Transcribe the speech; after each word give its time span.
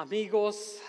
amigos, 0.00 0.80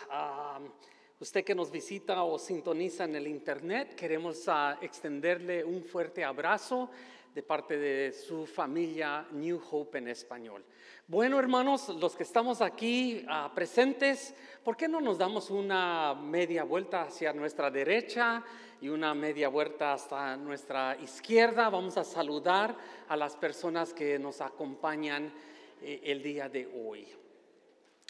usted 1.20 1.44
que 1.44 1.54
nos 1.54 1.70
visita 1.70 2.24
o 2.24 2.40
sintoniza 2.40 3.04
en 3.04 3.18
el 3.18 3.28
internet, 3.28 3.94
queremos 3.94 4.48
ah, 4.48 4.78
extenderle 4.82 5.66
un 5.66 5.84
fuerte 5.84 6.24
abrazo 6.24 6.90
de 7.36 7.44
parte 7.44 7.78
de 7.78 8.14
su 8.14 8.46
familia 8.46 9.28
New 9.32 9.62
Hope 9.70 9.98
en 9.98 10.08
español. 10.08 10.64
Bueno, 11.08 11.40
hermanos, 11.40 11.90
los 11.90 12.16
que 12.16 12.24
estamos 12.24 12.62
aquí 12.62 13.26
ah, 13.28 13.52
presentes, 13.54 14.34
¿por 14.64 14.78
qué 14.78 14.88
no 14.88 15.02
nos 15.02 15.18
damos 15.18 15.50
una 15.50 16.14
media 16.14 16.64
vuelta 16.64 17.04
hacia 17.04 17.34
nuestra 17.34 17.70
derecha 17.70 18.42
y 18.80 18.88
una 18.88 19.14
media 19.14 19.50
vuelta 19.50 19.92
hasta 19.92 20.38
nuestra 20.38 20.96
izquierda? 21.02 21.70
Vamos 21.70 21.98
a 21.98 22.06
saludar 22.06 22.78
a 23.10 23.18
las 23.18 23.36
personas 23.36 23.94
que 23.94 24.18
nos 24.18 24.40
acompañan 24.40 25.34
eh, 25.82 26.00
el 26.06 26.24
día 26.24 26.48
de 26.48 26.66
hoy. 26.66 27.21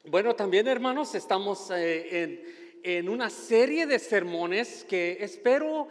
Bueno, 0.04 0.36
también 0.36 0.68
hermanos, 0.68 1.14
estamos 1.14 1.70
eh, 1.70 2.44
en, 2.82 3.08
una 3.08 3.30
serie 3.30 3.86
de 3.86 4.00
sermones 4.00 4.84
que 4.90 5.18
espero 5.20 5.88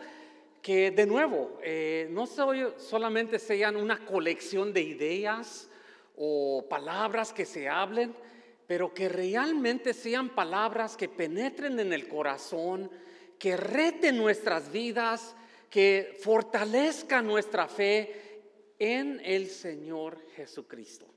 que 0.60 0.90
de 0.90 1.06
nuevo 1.06 1.60
eh, 1.62 2.08
no 2.10 2.26
solamente 2.26 3.38
sean 3.38 3.76
una 3.76 4.04
colección 4.04 4.72
de 4.72 4.82
ideas 4.82 5.70
o 6.16 6.66
palabras 6.68 7.32
que 7.32 7.46
se 7.46 7.68
hablen, 7.68 8.12
pero 8.66 8.92
que 8.92 9.08
realmente 9.08 9.94
sean 9.94 10.30
palabras 10.30 10.96
que 10.96 11.08
penetren 11.08 11.78
en 11.78 11.92
el 11.92 12.08
corazón, 12.08 12.90
que 13.38 13.56
reten 13.56 14.16
nuestras 14.16 14.72
vidas, 14.72 15.36
que 15.70 16.18
fortalezcan 16.20 17.24
nuestra 17.24 17.68
fe 17.68 18.42
en 18.76 19.22
el 19.24 19.48
Señor 19.48 20.20
Jesucristo. 20.34 21.09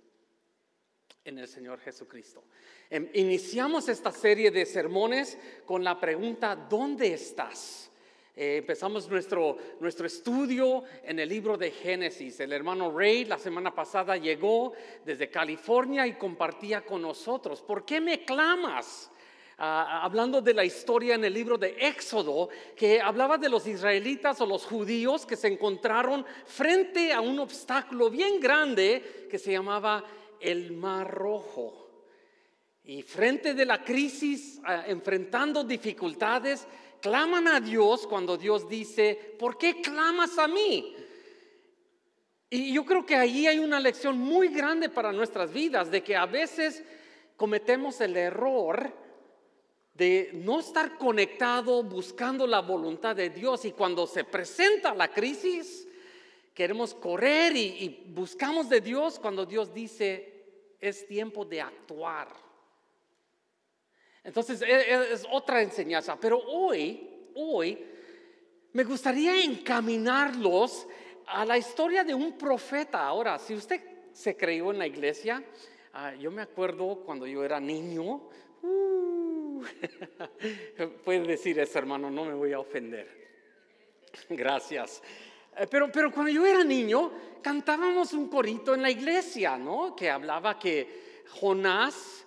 En 1.25 1.39
el 1.39 1.47
Señor 1.47 1.79
Jesucristo. 1.79 2.43
Em, 2.89 3.07
iniciamos 3.13 3.87
esta 3.87 4.11
serie 4.11 4.51
de 4.51 4.65
sermones 4.65 5.37
con 5.65 5.81
la 5.81 5.97
pregunta, 5.97 6.53
¿dónde 6.53 7.13
estás? 7.13 7.89
Eh, 8.35 8.57
empezamos 8.57 9.07
nuestro, 9.07 9.57
nuestro 9.79 10.05
estudio 10.05 10.83
en 11.01 11.19
el 11.19 11.29
libro 11.29 11.55
de 11.55 11.71
Génesis. 11.71 12.41
El 12.41 12.51
hermano 12.51 12.91
Ray 12.91 13.23
la 13.23 13.37
semana 13.37 13.73
pasada 13.73 14.17
llegó 14.17 14.73
desde 15.05 15.29
California 15.29 16.05
y 16.05 16.15
compartía 16.15 16.81
con 16.81 17.01
nosotros. 17.01 17.61
¿Por 17.61 17.85
qué 17.85 18.01
me 18.01 18.25
clamas? 18.25 19.09
Ah, 19.57 20.01
hablando 20.03 20.41
de 20.41 20.53
la 20.53 20.65
historia 20.65 21.15
en 21.15 21.23
el 21.23 21.33
libro 21.33 21.57
de 21.57 21.77
Éxodo, 21.79 22.49
que 22.75 22.99
hablaba 22.99 23.37
de 23.37 23.47
los 23.47 23.65
israelitas 23.65 24.41
o 24.41 24.45
los 24.45 24.65
judíos 24.65 25.25
que 25.25 25.37
se 25.37 25.47
encontraron 25.47 26.25
frente 26.45 27.13
a 27.13 27.21
un 27.21 27.39
obstáculo 27.39 28.09
bien 28.09 28.41
grande 28.41 29.27
que 29.29 29.39
se 29.39 29.53
llamaba 29.53 30.03
el 30.43 30.71
Mar 30.71 31.09
Rojo. 31.09 31.83
Y 32.83 33.01
frente 33.01 33.53
de 33.53 33.65
la 33.65 33.83
crisis, 33.83 34.59
ah, 34.65 34.83
enfrentando 34.87 35.63
dificultades, 35.63 36.67
claman 37.01 37.47
a 37.47 37.59
Dios 37.59 38.05
cuando 38.07 38.37
Dios 38.37 38.67
dice, 38.67 39.35
¿por 39.39 39.57
qué 39.57 39.81
clamas 39.81 40.37
a 40.37 40.47
mí? 40.47 40.95
Y 42.49 42.73
yo 42.73 42.85
creo 42.85 43.05
que 43.05 43.15
ahí 43.15 43.47
hay 43.47 43.59
una 43.59 43.79
lección 43.79 44.17
muy 44.17 44.49
grande 44.49 44.89
para 44.89 45.11
nuestras 45.11 45.51
vidas, 45.51 45.89
de 45.89 46.03
que 46.03 46.15
a 46.15 46.25
veces 46.25 46.83
cometemos 47.35 47.99
el 48.01 48.15
error 48.15 48.93
de 49.93 50.31
no 50.33 50.59
estar 50.59 50.97
conectado 50.97 51.83
buscando 51.83 52.47
la 52.47 52.61
voluntad 52.61 53.15
de 53.15 53.29
Dios 53.29 53.63
y 53.65 53.71
cuando 53.71 54.07
se 54.07 54.23
presenta 54.23 54.93
la 54.93 55.07
crisis, 55.07 55.87
queremos 56.53 56.93
correr 56.93 57.55
y, 57.55 57.61
y 57.61 58.03
buscamos 58.13 58.69
de 58.69 58.81
Dios 58.81 59.19
cuando 59.19 59.45
Dios 59.45 59.73
dice, 59.73 60.32
es 60.83 61.07
tiempo 61.07 61.45
de 61.45 61.61
actuar. 61.61 62.27
Entonces 64.21 64.61
e, 64.61 64.65
e, 64.65 65.13
es 65.13 65.25
otra 65.31 65.61
enseñanza. 65.61 66.17
Pero 66.19 66.39
hoy, 66.39 67.31
hoy, 67.35 67.85
me 68.73 68.83
gustaría 68.83 69.43
encaminarlos 69.43 70.85
a 71.27 71.45
la 71.45 71.57
historia 71.57 72.03
de 72.03 72.13
un 72.13 72.37
profeta. 72.37 73.05
Ahora, 73.05 73.39
si 73.39 73.53
usted 73.53 73.81
se 74.11 74.35
creyó 74.35 74.71
en 74.71 74.79
la 74.79 74.87
iglesia, 74.87 75.41
ah, 75.93 76.13
yo 76.15 76.31
me 76.31 76.41
acuerdo 76.41 76.97
cuando 77.05 77.25
yo 77.25 77.45
era 77.45 77.61
niño, 77.61 78.29
uh, 78.61 79.63
puede 81.05 81.21
decir 81.21 81.59
eso 81.59 81.79
hermano, 81.79 82.11
no 82.11 82.25
me 82.25 82.33
voy 82.33 82.51
a 82.51 82.59
ofender. 82.59 83.07
Gracias. 84.29 85.01
Eh, 85.57 85.67
pero, 85.69 85.91
pero 85.91 86.11
cuando 86.11 86.31
yo 86.31 86.45
era 86.45 86.63
niño, 86.63 87.11
cantábamos 87.41 88.13
un 88.13 88.29
corito 88.29 88.73
en 88.73 88.81
la 88.81 88.91
iglesia, 88.91 89.57
¿no? 89.57 89.95
Que 89.95 90.09
hablaba 90.09 90.57
que 90.57 91.23
Jonás 91.39 92.23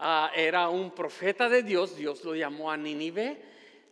Ah, 0.00 0.30
era 0.32 0.68
un 0.68 0.92
profeta 0.92 1.48
de 1.48 1.64
Dios, 1.64 1.96
Dios 1.96 2.22
lo 2.22 2.32
llamó 2.32 2.70
a 2.70 2.76
Nínive, 2.76 3.36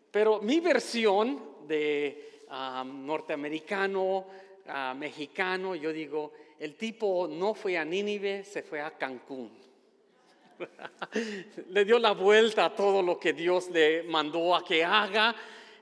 pero 0.08 0.40
mi 0.40 0.60
versión 0.60 1.42
de 1.66 2.44
norteamericano, 2.84 4.24
ah, 4.68 4.94
mexicano, 4.96 5.74
yo 5.74 5.92
digo, 5.92 6.32
el 6.60 6.76
tipo 6.76 7.26
no 7.28 7.54
fue 7.54 7.76
a 7.76 7.84
Nínive, 7.84 8.44
se 8.44 8.62
fue 8.62 8.80
a 8.80 8.92
Cancún. 8.92 9.50
le 11.70 11.84
dio 11.84 11.98
la 11.98 12.12
vuelta 12.12 12.66
a 12.66 12.74
todo 12.74 13.02
lo 13.02 13.18
que 13.18 13.32
Dios 13.32 13.68
le 13.70 14.04
mandó 14.04 14.54
a 14.54 14.64
que 14.64 14.84
haga 14.84 15.34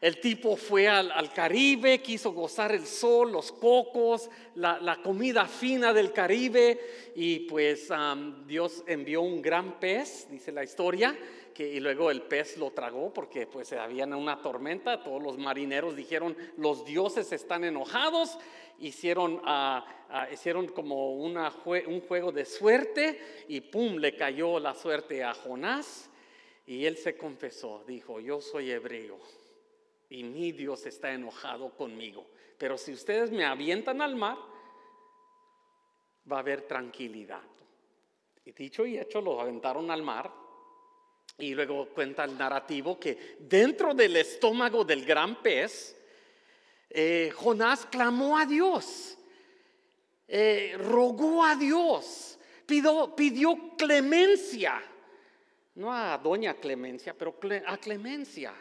el 0.04 0.20
tipo 0.20 0.54
fue 0.54 0.86
al, 0.86 1.32
Caribe, 1.32 2.02
quiso 2.02 2.32
gozar 2.32 2.72
el 2.72 2.86
sol, 2.86 3.32
los 3.32 3.50
cocos, 3.50 4.28
la, 4.54 5.00
comida 5.02 5.46
fina 5.46 5.94
del 5.94 6.12
Caribe 6.12 6.78
y 7.16 7.38
pues 7.48 7.88
Dios 8.46 8.84
envió 8.86 9.22
un 9.22 9.40
gran 9.40 9.80
pez, 9.80 10.28
dice 10.30 10.52
la 10.52 10.62
historia, 10.62 11.16
y 11.56 11.80
luego 11.80 12.10
el 12.10 12.20
pez 12.20 12.58
lo 12.58 12.70
tragó 12.72 13.14
porque 13.14 13.46
pues 13.46 13.72
había 13.72 14.04
una 14.04 14.42
tormenta, 14.42 15.02
todos 15.02 15.22
los 15.22 15.38
marineros 15.38 15.96
dijeron 15.96 16.36
los 16.58 16.84
dioses 16.84 17.32
están 17.32 17.64
enojados, 17.64 18.36
hicieron, 18.80 19.40
ah, 19.46 19.86
ah, 20.10 20.28
hicieron 20.30 20.68
como 20.68 21.14
un 21.14 22.00
juego 22.06 22.30
de 22.30 22.44
suerte 22.44 23.46
y 23.48 23.62
pum, 23.62 23.96
le 23.96 24.14
cayó 24.14 24.60
la 24.60 24.74
suerte 24.74 25.24
a 25.24 25.32
Jonás 25.32 26.10
y 26.66 26.84
él 26.84 26.98
se 26.98 27.16
confesó, 27.16 27.82
dijo, 27.86 28.20
yo 28.20 28.42
soy 28.42 28.70
hebreo 28.70 29.43
y 30.10 30.22
mi 30.22 30.52
Dios 30.52 30.86
está 30.86 31.12
enojado 31.12 31.70
conmigo. 31.70 32.26
Pero 32.58 32.78
si 32.78 32.92
ustedes 32.92 33.30
me 33.30 33.44
avientan 33.44 34.00
al 34.00 34.14
mar, 34.16 34.38
va 36.30 36.36
a 36.36 36.40
haber 36.40 36.62
tranquilidad. 36.62 37.42
Y 38.44 38.52
dicho 38.52 38.86
y 38.86 38.98
hecho, 38.98 39.20
lo 39.20 39.40
aventaron 39.40 39.90
al 39.90 40.02
mar. 40.02 40.30
Y 41.38 41.54
luego 41.54 41.88
cuenta 41.88 42.24
el 42.24 42.38
narrativo 42.38 42.98
que 42.98 43.36
dentro 43.40 43.92
del 43.92 44.16
estómago 44.16 44.84
del 44.84 45.04
gran 45.04 45.42
pez, 45.42 45.96
eh, 46.90 47.32
Jonás 47.34 47.86
clamó 47.86 48.38
a 48.38 48.46
Dios, 48.46 49.18
eh, 50.28 50.76
rogó 50.78 51.44
a 51.44 51.56
Dios, 51.56 52.38
pidió, 52.66 53.16
pidió 53.16 53.74
clemencia, 53.76 54.80
no 55.74 55.92
a 55.92 56.16
doña 56.18 56.54
Clemencia, 56.54 57.14
pero 57.14 57.36
a 57.66 57.76
clemencia 57.78 58.54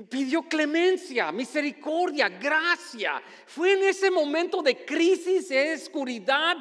pidió 0.00 0.42
clemencia, 0.42 1.30
misericordia, 1.32 2.30
gracia. 2.30 3.22
Fue 3.46 3.74
en 3.74 3.82
ese 3.82 4.10
momento 4.10 4.62
de 4.62 4.84
crisis, 4.86 5.50
de 5.50 5.74
oscuridad, 5.74 6.56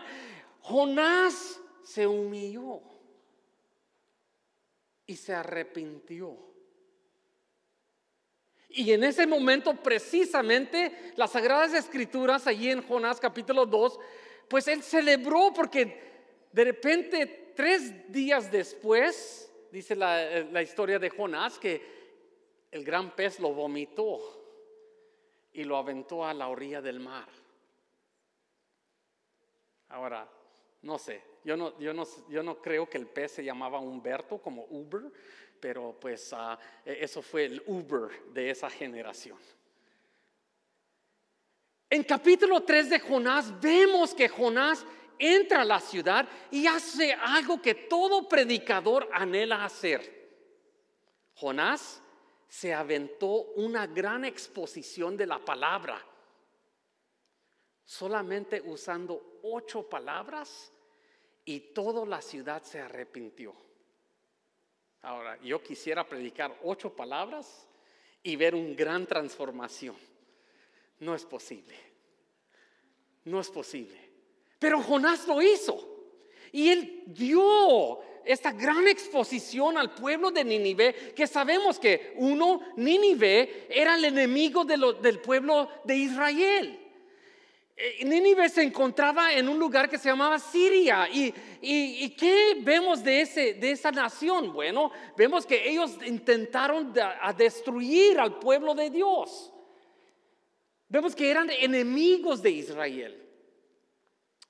Jonás 0.59 1.59
se 1.83 2.05
humilló 2.05 2.81
y 5.05 5.15
se 5.15 5.33
arrepintió. 5.33 6.37
Y 8.67 8.91
en 8.91 9.03
ese 9.03 9.25
momento 9.25 9.75
precisamente 9.75 11.13
las 11.15 11.31
Sagradas 11.31 11.73
Escrituras, 11.73 12.47
allí 12.47 12.69
en 12.69 12.83
Jonás 12.83 13.19
capítulo 13.19 13.65
2, 13.65 13.99
pues 14.49 14.67
él 14.67 14.83
celebró 14.83 15.53
porque 15.53 16.11
de 16.51 16.63
repente 16.65 17.53
tres 17.55 18.11
días 18.11 18.51
después, 18.51 19.51
dice 19.71 19.95
la, 19.95 20.43
la 20.51 20.61
historia 20.61 20.99
de 20.99 21.09
Jonás, 21.09 21.57
que 21.57 22.00
el 22.71 22.85
gran 22.85 23.15
pez 23.15 23.39
lo 23.39 23.53
vomitó 23.53 24.19
y 25.53 25.63
lo 25.63 25.77
aventó 25.77 26.25
a 26.25 26.33
la 26.33 26.47
orilla 26.47 26.81
del 26.81 26.99
mar. 26.99 27.27
Ahora, 29.89 30.27
no 30.83 30.97
sé, 30.97 31.21
yo 31.43 31.57
no, 31.57 31.77
yo 31.79 31.93
no, 31.93 32.07
yo 32.29 32.41
no 32.41 32.61
creo 32.61 32.89
que 32.89 32.97
el 32.97 33.07
pez 33.07 33.33
se 33.33 33.43
llamaba 33.43 33.79
Humberto 33.79 34.37
como 34.37 34.65
Uber, 34.69 35.11
pero 35.59 35.97
pues 35.99 36.31
ah, 36.33 36.57
e, 36.85 36.97
eso 37.01 37.21
fue 37.21 37.45
el 37.45 37.61
Uber 37.67 38.09
de 38.31 38.49
esa 38.49 38.69
generación. 38.69 39.37
En 41.89 42.03
capítulo 42.03 42.63
3 42.63 42.89
de 42.89 42.99
Jonás 43.01 43.59
vemos 43.59 44.13
que 44.13 44.29
Jonás 44.29 44.85
entra 45.19 45.61
a 45.61 45.65
la 45.65 45.81
ciudad 45.81 46.27
y 46.49 46.65
hace 46.65 47.13
algo 47.13 47.61
que 47.61 47.75
todo 47.75 48.29
predicador 48.29 49.09
anhela 49.11 49.65
hacer. 49.65 50.21
Jonás 51.35 52.00
se 52.51 52.73
aventó 52.73 53.27
una 53.55 53.87
gran 53.87 54.25
exposición 54.25 55.15
de 55.15 55.25
la 55.25 55.39
palabra, 55.39 56.05
solamente 57.85 58.61
usando 58.65 59.39
ocho 59.43 59.89
palabras 59.89 60.69
y 61.45 61.61
toda 61.73 62.05
la 62.05 62.21
ciudad 62.21 62.61
se 62.61 62.81
arrepintió. 62.81 63.55
Ahora, 65.03 65.39
yo 65.41 65.63
quisiera 65.63 66.05
predicar 66.05 66.53
ocho 66.63 66.93
palabras 66.93 67.69
y 68.21 68.35
ver 68.35 68.53
una 68.53 68.75
gran 68.75 69.07
transformación. 69.07 69.95
No 70.99 71.15
es 71.15 71.23
posible. 71.23 71.79
No 73.23 73.39
es 73.39 73.49
posible. 73.49 73.97
Pero 74.59 74.83
Jonás 74.83 75.25
lo 75.25 75.41
hizo. 75.41 75.87
Y 76.51 76.67
él 76.67 77.03
dio 77.07 78.01
esta 78.25 78.51
gran 78.51 78.87
exposición 78.87 79.77
al 79.77 79.93
pueblo 79.93 80.31
de 80.31 80.43
Nínive, 80.43 81.13
que 81.15 81.27
sabemos 81.27 81.79
que 81.79 82.13
uno, 82.17 82.61
Nínive, 82.77 83.67
era 83.69 83.95
el 83.95 84.05
enemigo 84.05 84.63
del 84.65 85.19
pueblo 85.19 85.69
de 85.83 85.95
Israel. 85.97 86.79
Eh, 87.75 88.05
Nínive 88.05 88.47
se 88.49 88.61
encontraba 88.61 89.33
en 89.33 89.49
un 89.49 89.57
lugar 89.57 89.89
que 89.89 89.97
se 89.97 90.09
llamaba 90.09 90.37
Siria. 90.37 91.09
¿Y, 91.09 91.33
y, 91.61 92.09
qué 92.11 92.57
vemos 92.61 93.03
de, 93.03 93.21
ese, 93.21 93.53
de 93.55 93.71
esa 93.71 93.91
nación? 93.91 94.53
Bueno, 94.53 94.91
vemos 95.17 95.45
que 95.45 95.67
ellos 95.67 95.97
intentaron 96.05 96.93
a 96.99 97.33
destruir 97.33 98.19
al 98.19 98.37
pueblo 98.37 98.75
de 98.75 98.89
Dios. 98.91 99.51
Vemos 100.89 101.15
que 101.15 101.31
eran 101.31 101.49
enemigos 101.49 102.41
de 102.41 102.51
Israel. 102.51 103.17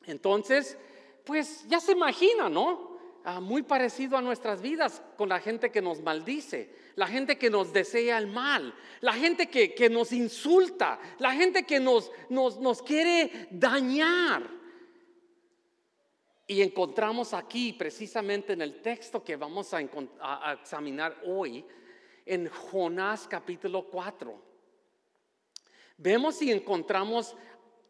Entonces, 0.07 0.77
pues 1.23 1.65
ya 1.67 1.79
se 1.79 1.93
imagina, 1.93 2.49
¿no? 2.49 2.90
Ah, 3.23 3.39
muy 3.39 3.61
parecido 3.61 4.17
a 4.17 4.21
nuestras 4.21 4.63
vidas 4.63 4.99
con 5.15 5.29
la 5.29 5.39
gente 5.39 5.69
que 5.69 5.81
nos 5.81 6.01
maldice, 6.01 6.73
la 6.95 7.05
gente 7.05 7.37
que 7.37 7.51
nos 7.51 7.71
desea 7.71 8.17
el 8.17 8.25
mal, 8.25 8.73
la 9.01 9.13
gente 9.13 9.47
que, 9.47 9.89
nos 9.91 10.11
insulta, 10.11 10.99
la 11.19 11.31
gente 11.33 11.63
que 11.63 11.79
nos, 11.79 12.11
nos, 12.29 12.81
quiere 12.81 13.47
dañar. 13.51 14.49
Y 16.47 16.63
encontramos 16.63 17.35
aquí, 17.35 17.73
precisamente 17.73 18.53
en 18.53 18.63
el 18.63 18.81
texto 18.81 19.23
que 19.23 19.35
vamos 19.35 19.71
a, 19.71 19.81
examinar 20.59 21.21
hoy, 21.23 21.63
en 22.25 22.49
Jonás 22.49 23.27
capítulo 23.27 23.87
4. 23.87 24.51
Vemos 25.97 26.41
y 26.41 26.51
encontramos 26.51 27.35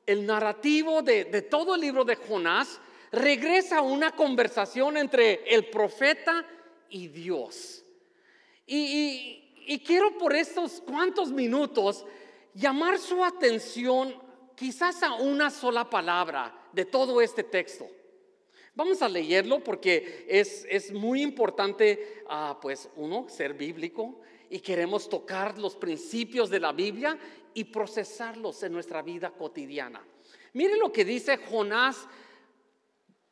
el 0.05 0.25
narrativo 0.25 1.01
de, 1.01 1.23
de 1.23 1.41
todo 1.41 1.75
el 1.75 1.81
libro 1.81 2.03
de 2.03 2.17
Jonás 2.17 2.81
regresa 3.11 3.81
una 3.81 4.15
conversación 4.15 4.97
entre 4.97 5.43
el 5.53 5.69
profeta 5.69 6.45
y 6.89 7.07
Dios. 7.07 7.83
Y, 8.65 9.37
quiero 9.85 10.17
por 10.17 10.35
estos 10.35 10.81
cuantos 10.81 11.31
minutos 11.31 12.05
llamar 12.53 12.99
su 12.99 13.23
atención 13.23 14.13
quizás 14.55 15.01
a 15.03 15.13
una 15.15 15.49
sola 15.49 15.89
palabra 15.89 16.67
de 16.71 16.85
todo 16.85 17.21
este 17.21 17.43
texto. 17.43 17.89
Vamos 18.73 19.01
a 19.01 19.09
leerlo 19.09 19.61
porque 19.61 20.25
es, 20.29 20.91
muy 20.93 21.21
importante, 21.21 22.23
ah, 22.29 22.57
pues 22.61 22.89
uno, 22.95 23.27
ser 23.27 23.53
bíblico 23.53 24.21
y 24.49 24.59
queremos 24.59 25.09
tocar 25.09 25.57
los 25.57 25.75
principios 25.75 26.49
de 26.49 26.59
la 26.59 26.71
Biblia 26.71 27.17
y 27.53 27.65
procesarlos 27.65 28.63
en 28.63 28.71
nuestra 28.71 29.01
vida 29.01 29.31
cotidiana. 29.31 30.05
Mire 30.53 30.77
lo 30.77 30.91
que 30.91 31.05
dice 31.05 31.37
Jonás 31.37 32.07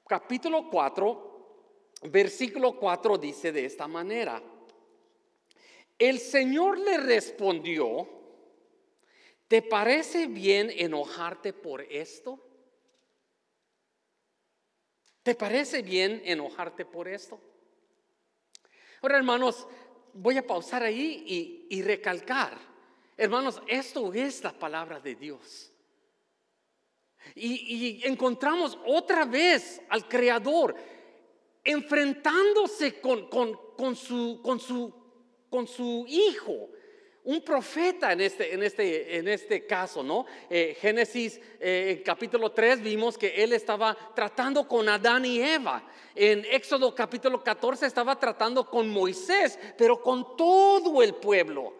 capítulo 0.09 0.67
4, 0.71 2.01
versículo 2.05 2.79
4 2.79 3.19
dice 3.19 3.51
de 3.51 3.65
esta 3.65 3.87
manera, 3.87 4.41
el 5.99 6.17
Señor 6.17 6.79
le 6.79 6.97
respondió, 6.97 8.09
¿te 9.47 9.61
parece 9.61 10.25
bien 10.25 10.71
enojarte 10.75 11.53
por 11.53 11.81
esto? 11.83 12.43
¿Te 15.21 15.35
parece 15.35 15.83
bien 15.83 16.23
enojarte 16.25 16.85
por 16.85 17.07
esto? 17.07 17.39
Ahora, 19.03 19.17
hermanos, 19.17 19.67
voy 20.13 20.37
a 20.37 20.47
pausar 20.47 20.81
ahí 20.81 21.23
y, 21.69 21.77
y 21.77 21.83
recalcar, 21.83 22.57
hermanos, 23.15 23.61
esto 23.67 24.11
es 24.11 24.43
la 24.43 24.53
palabra 24.53 24.99
de 24.99 25.13
Dios. 25.13 25.71
Y, 27.35 28.01
encontramos 28.05 28.77
otra 28.85 29.25
vez 29.25 29.81
al 29.89 30.07
Creador 30.07 30.75
enfrentándose 31.63 32.99
con, 32.99 33.27
su, 33.95 34.41
con, 34.41 34.59
su, 34.59 34.93
con 35.49 35.67
su 35.67 36.05
hijo, 36.07 36.69
un 37.25 37.41
profeta 37.41 38.11
en 38.13 38.21
este, 38.21 38.53
en 38.53 38.63
este, 38.63 39.17
en 39.17 39.27
este 39.27 39.65
caso, 39.65 40.01
¿no? 40.01 40.25
Eh, 40.49 40.75
Génesis 40.79 41.39
eh, 41.59 42.01
capítulo 42.03 42.51
3 42.51 42.81
vimos 42.81 43.17
que 43.17 43.43
él 43.43 43.53
estaba 43.53 43.95
tratando 44.15 44.67
con 44.67 44.89
Adán 44.89 45.25
y 45.25 45.39
Eva. 45.39 45.87
En 46.15 46.43
Éxodo 46.45 46.95
capítulo 46.95 47.43
14 47.43 47.85
estaba 47.85 48.17
tratando 48.17 48.65
con 48.65 48.89
Moisés, 48.89 49.59
pero 49.77 50.01
con 50.01 50.35
todo 50.35 51.03
el 51.03 51.13
pueblo. 51.15 51.75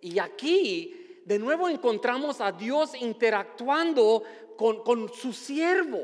Y 0.00 0.18
aquí 0.18 1.01
de 1.24 1.38
nuevo 1.38 1.68
encontramos 1.68 2.40
a 2.40 2.52
Dios 2.52 2.94
interactuando 3.00 4.22
con, 4.56 5.12
su 5.12 5.32
siervo. 5.32 6.00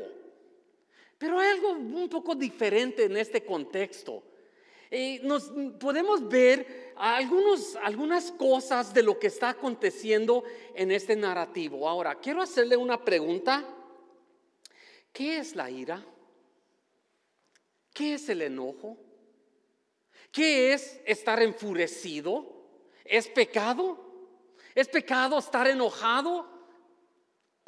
Pero 1.17 1.39
hay 1.39 1.49
algo 1.49 1.71
un 1.71 2.09
poco 2.09 2.35
diferente 2.35 3.05
en 3.05 3.17
este 3.17 3.43
contexto. 3.43 4.23
Eh, 4.91 5.19
nos 5.23 5.51
podemos 5.79 6.27
ver 6.27 6.93
algunos, 6.95 7.75
algunas 7.75 8.31
cosas 8.31 8.93
de 8.93 9.03
lo 9.03 9.19
que 9.19 9.27
está 9.27 9.49
aconteciendo 9.49 10.43
en 10.73 10.91
este 10.91 11.15
narrativo. 11.15 11.87
Ahora, 11.87 12.15
quiero 12.15 12.41
hacerle 12.41 12.75
una 12.75 13.03
pregunta. 13.03 13.63
¿Qué 15.11 15.37
es 15.37 15.55
la 15.55 15.69
ira? 15.69 16.03
¿Qué 17.93 18.15
es 18.15 18.29
el 18.29 18.41
enojo? 18.41 18.97
¿Qué 20.31 20.73
es 20.73 20.99
estar 21.05 21.41
enfurecido? 21.41 22.45
¿Es 23.03 23.27
pecado? 23.27 24.08
¿Es 24.75 24.87
pecado 24.87 25.39
estar 25.39 25.67
enojado? 25.67 26.59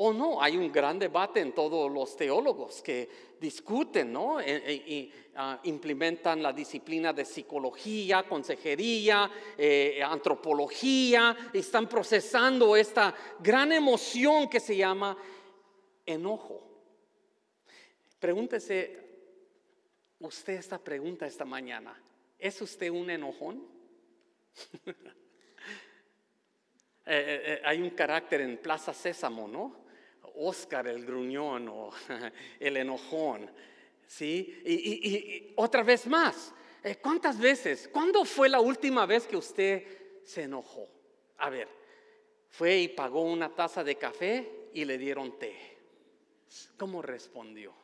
o 0.03 0.11
no. 0.13 0.41
Hay 0.41 0.57
un 0.57 0.71
gran 0.71 0.97
debate 0.97 1.41
en 1.41 1.53
todos 1.53 1.91
los 1.91 2.15
teólogos 2.15 2.81
que 2.81 3.07
discuten, 3.39 4.11
¿no? 4.11 4.39
E, 4.39 4.55
e, 4.55 4.73
y, 4.73 5.13
ah, 5.35 5.59
implementan 5.63 6.41
la 6.41 6.51
disciplina 6.51 7.13
de 7.13 7.23
psicología, 7.23 8.23
consejería, 8.23 9.29
eh, 9.55 10.01
antropología, 10.03 11.51
están 11.53 11.87
procesando 11.87 12.75
esta 12.75 13.13
gran 13.39 13.71
emoción 13.71 14.49
que 14.49 14.59
se 14.59 14.75
llama 14.75 15.15
enojo. 16.03 16.67
Pregúntese 18.19 18.99
usted 20.19 20.53
esta 20.53 20.79
pregunta 20.79 21.27
esta 21.27 21.45
mañana. 21.45 21.95
¿Es 22.39 22.59
usted 22.59 22.89
un 22.89 23.07
enojón? 23.07 23.67
Eh, 27.05 27.41
eh, 27.45 27.61
hay 27.65 27.81
un 27.81 27.89
carácter 27.91 28.41
en 28.41 28.57
Plaza 28.57 28.93
Sésamo, 28.93 29.47
¿no? 29.47 29.81
Oscar 30.35 30.87
el 30.87 31.05
gruñón 31.05 31.67
o 31.69 31.91
el 32.59 32.77
enojón. 32.77 33.49
¿Sí? 34.07 34.61
Y, 34.65 35.53
otra 35.55 35.83
vez 35.83 36.05
más, 36.05 36.53
eh, 36.83 36.97
¿cuántas 36.97 37.39
veces? 37.39 37.87
¿Cuándo 37.87 38.25
fue 38.25 38.49
la 38.49 38.59
última 38.59 39.05
vez 39.05 39.25
que 39.25 39.37
usted 39.37 39.85
se 40.23 40.43
enojó? 40.43 40.89
A 41.37 41.49
ver, 41.49 41.69
fue 42.49 42.77
y 42.77 42.87
pagó 42.89 43.21
una 43.21 43.55
taza 43.55 43.83
de 43.83 43.95
café 43.95 44.69
y 44.73 44.83
le 44.83 44.97
dieron 44.97 45.39
té. 45.39 45.55
¿Cómo 46.77 47.01
respondió? 47.01 47.80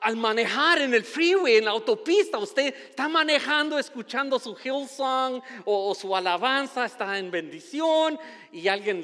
Al 0.00 0.16
manejar 0.16 0.82
en 0.82 0.94
el 0.94 1.04
freeway, 1.04 1.56
en 1.56 1.64
la 1.64 1.72
autopista, 1.72 2.38
usted 2.38 2.74
está 2.90 3.08
manejando, 3.08 3.78
escuchando 3.78 4.38
su 4.38 4.56
Hillsong 4.56 5.42
o, 5.64 5.90
o 5.90 5.94
su 5.94 6.14
alabanza, 6.14 6.84
está 6.84 7.18
en 7.18 7.30
bendición 7.30 8.18
y 8.52 8.68
alguien 8.68 9.02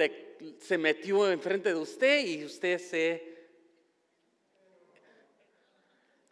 se 0.61 0.78
metió 0.78 1.31
enfrente 1.31 1.71
de 1.71 1.76
usted 1.76 2.26
y 2.26 2.45
usted 2.45 2.78
se 2.78 3.37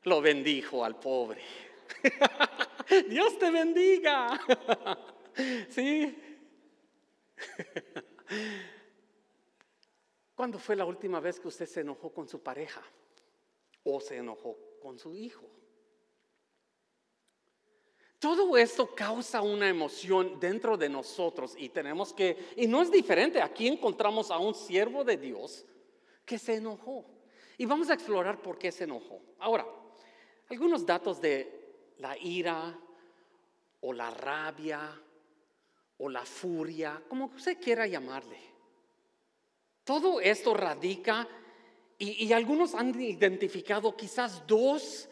lo 0.04 0.20
bendijo 0.20 0.84
al 0.84 0.99
pobre. 0.99 1.42
Dios 3.08 3.38
te 3.38 3.50
bendiga. 3.50 4.40
¿Sí? 5.68 6.16
¿Cuándo 10.34 10.58
fue 10.58 10.75
la 10.76 10.84
última 10.84 11.20
vez 11.20 11.40
que 11.40 11.49
usted 11.49 11.66
se 11.66 11.80
enojó 11.80 12.12
con 12.12 12.28
su 12.28 12.42
pareja? 12.42 12.82
¿O 13.84 14.00
se 14.00 14.16
enojó 14.16 14.56
con 14.82 14.98
su 14.98 15.14
hijo? 15.14 15.44
Todo 18.18 18.56
esto 18.56 18.94
causa 18.94 19.42
una 19.42 19.68
emoción 19.68 20.40
dentro 20.40 20.78
de 20.78 20.88
nosotros 20.88 21.54
y 21.58 21.68
tenemos 21.68 22.14
que, 22.14 22.52
y 22.56 22.66
no 22.66 22.80
es 22.80 22.90
diferente, 22.90 23.42
aquí 23.42 23.68
encontramos 23.68 24.30
a 24.30 24.38
un 24.38 24.54
siervo 24.54 25.04
de 25.04 25.18
Dios 25.18 25.66
que 26.24 26.38
se 26.38 26.54
enojó. 26.54 27.04
Y 27.58 27.66
vamos 27.66 27.90
a 27.90 27.94
explorar 27.94 28.40
por 28.40 28.58
qué 28.58 28.72
se 28.72 28.84
enojó. 28.84 29.20
Ahora, 29.38 29.66
algunos 30.48 30.86
datos 30.86 31.20
de 31.20 31.92
la 31.98 32.16
ira 32.16 32.78
o 33.82 33.92
la 33.92 34.10
rabia 34.10 35.00
o 35.98 36.08
la 36.08 36.24
furia, 36.24 37.02
como 37.08 37.26
usted 37.26 37.60
quiera 37.60 37.86
llamarle. 37.86 38.38
Todo 39.84 40.20
esto 40.20 40.54
radica 40.54 41.28
y, 41.98 42.32
algunos 42.32 42.74
han 42.74 43.00
identificado 43.00 43.96
quizás 43.96 44.46
dos 44.46 45.08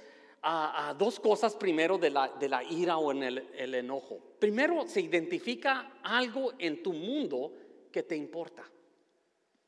dos 0.98 1.20
cosas 1.20 1.54
primero 1.54 1.98
de 1.98 2.10
la, 2.10 2.64
ira 2.68 2.96
o 2.98 3.12
en 3.12 3.22
el, 3.22 3.74
enojo. 3.74 4.18
Primero, 4.38 4.86
se 4.88 5.00
identifica 5.00 6.00
algo 6.02 6.54
en 6.58 6.82
tu 6.82 6.92
mundo 6.92 7.52
que 7.92 8.02
te 8.02 8.16
importa. 8.16 8.64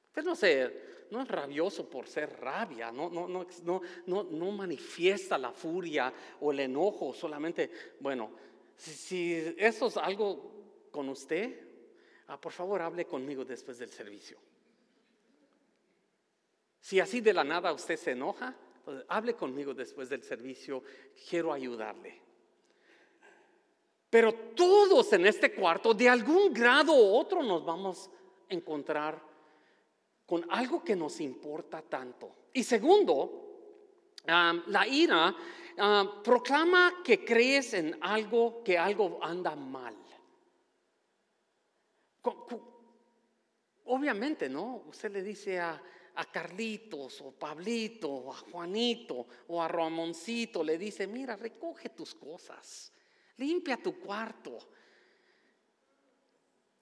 Usted 0.06 0.72
no, 1.10 1.22
es 1.22 1.28
rabioso 1.28 1.88
por 1.88 2.08
ser 2.08 2.40
rabia, 2.40 2.90
no 2.90 4.50
manifiesta 4.50 5.38
la 5.38 5.52
furia 5.52 6.12
o 6.40 6.50
el 6.50 6.60
enojo, 6.60 7.14
solamente, 7.14 7.70
bueno, 8.00 8.32
si, 8.76 9.54
eso 9.56 9.86
es 9.86 9.96
algo 9.96 10.88
con 10.90 11.08
usted, 11.08 11.60
ah, 12.28 12.40
por 12.40 12.52
favor 12.52 12.82
hable 12.82 13.04
conmigo 13.04 13.44
después 13.44 13.78
del 13.78 13.90
servicio. 13.90 14.38
Si 16.84 17.00
así 17.00 17.22
de 17.22 17.32
la 17.32 17.44
nada 17.44 17.72
usted 17.72 17.96
se 17.96 18.10
enoja, 18.10 18.54
hable 19.08 19.34
conmigo 19.34 19.72
después 19.72 20.10
del 20.10 20.22
servicio, 20.22 20.82
quiero 21.30 21.50
ayudarle. 21.50 22.20
Pero 24.10 24.34
todos 24.54 25.10
en 25.14 25.24
este 25.24 25.54
cuarto, 25.54 25.94
de 25.94 26.10
algún 26.10 26.52
grado 26.52 26.92
u 26.92 27.16
otro, 27.16 27.42
nos 27.42 27.64
vamos 27.64 28.10
a 28.50 28.52
encontrar 28.52 29.18
con 30.26 30.44
algo 30.50 30.84
que 30.84 30.94
nos 30.94 31.22
importa 31.22 31.80
tanto. 31.80 32.48
Y 32.52 32.62
segundo, 32.62 34.20
la 34.26 34.86
ira 34.86 35.34
proclama 36.22 37.00
que 37.02 37.24
crees 37.24 37.72
en 37.72 37.96
algo, 38.02 38.62
que 38.62 38.76
algo 38.76 39.20
anda 39.22 39.56
mal. 39.56 39.96
Obviamente, 43.86 44.50
¿no? 44.50 44.82
Usted 44.86 45.10
le 45.12 45.22
dice 45.22 45.58
a, 45.58 45.82
a 46.16 46.24
Carlitos 46.30 47.20
o 47.20 47.32
Pablito 47.32 48.08
o 48.08 48.32
a 48.32 48.36
Juanito 48.36 49.26
o 49.48 49.62
a 49.62 49.68
Ramoncito, 49.68 50.62
le 50.62 50.78
dice, 50.78 51.06
mira, 51.06 51.36
recoge 51.36 51.90
tus 51.90 52.14
cosas, 52.14 52.92
limpia 53.36 53.76
tu 53.76 53.98
cuarto. 53.98 54.58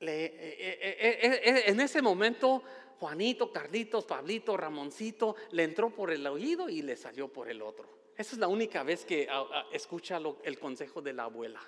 Eh, 0.01 0.99
eh, 0.99 1.41
eh, 1.45 1.63
en 1.67 1.81
ese 1.81 2.03
momento, 2.03 2.63
Juanito, 2.99 3.53
Carlitos, 3.53 4.05
Pablito, 4.05 4.57
Ramoncito 4.57 5.37
le 5.53 5.65
entró 5.65 5.91
por 5.91 6.11
el 6.11 6.27
oído 6.27 6.69
y 6.69 6.83
le 6.83 6.97
salió 6.97 7.33
por 7.33 7.49
el 7.49 7.63
otro. 7.63 8.11
Esa 8.17 8.35
es 8.35 8.39
la 8.39 8.49
única 8.49 8.83
vez 8.83 9.05
que 9.05 9.29
escucha 9.73 10.21
el 10.45 10.59
consejo 10.59 11.01
de 11.01 11.13
la 11.13 11.25
abuela. 11.25 11.61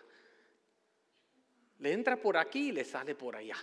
Le 1.79 1.93
entra 1.93 2.21
por 2.21 2.37
aquí 2.37 2.69
y 2.69 2.73
le 2.73 2.85
sale 2.85 3.15
por 3.15 3.35
allá. 3.35 3.57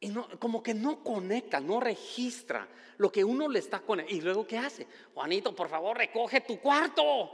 Y 0.00 0.08
no, 0.08 0.28
como 0.38 0.62
que 0.62 0.74
no 0.74 1.02
conecta, 1.02 1.58
no 1.60 1.80
registra 1.80 2.68
lo 2.98 3.10
que 3.10 3.24
uno 3.24 3.48
le 3.48 3.58
está 3.58 3.80
conectando. 3.80 4.18
Y 4.18 4.20
luego, 4.22 4.46
¿qué 4.46 4.58
hace? 4.58 4.86
Juanito, 5.14 5.54
por 5.54 5.68
favor, 5.68 5.96
recoge 5.96 6.42
tu 6.42 6.60
cuarto. 6.60 7.32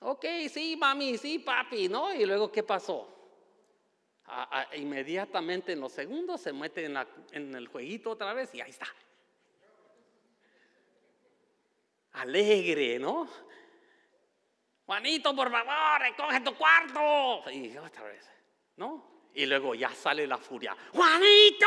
Ok, 0.00 0.24
sí, 0.50 0.76
mami, 0.76 1.16
sí, 1.16 1.38
papi, 1.38 1.88
¿no? 1.88 2.12
Y 2.14 2.26
luego, 2.26 2.50
¿qué 2.52 2.62
pasó? 2.62 3.12
inmediatamente 4.74 5.72
en 5.72 5.80
los 5.80 5.92
segundos 5.92 6.40
se 6.40 6.52
mete 6.52 6.84
en, 6.84 6.98
en 7.30 7.54
el 7.54 7.68
jueguito 7.68 8.10
otra 8.10 8.32
vez 8.32 8.52
y 8.54 8.60
ahí 8.60 8.70
está. 8.70 8.88
Alegre, 12.12 12.98
¿no? 12.98 13.28
Juanito, 14.84 15.34
por 15.34 15.50
favor, 15.50 16.00
recoge 16.00 16.40
tu 16.40 16.54
cuarto. 16.56 17.50
Y 17.50 17.76
otra 17.76 18.04
vez, 18.04 18.28
¿no? 18.76 19.15
Y 19.36 19.46
luego 19.46 19.74
ya 19.74 19.94
sale 19.94 20.26
la 20.26 20.38
furia. 20.38 20.76
¡Juanito! 20.92 21.66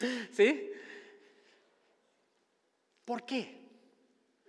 ¿Sí? 0.30 0.70
¿Por 3.04 3.24
qué? 3.24 3.58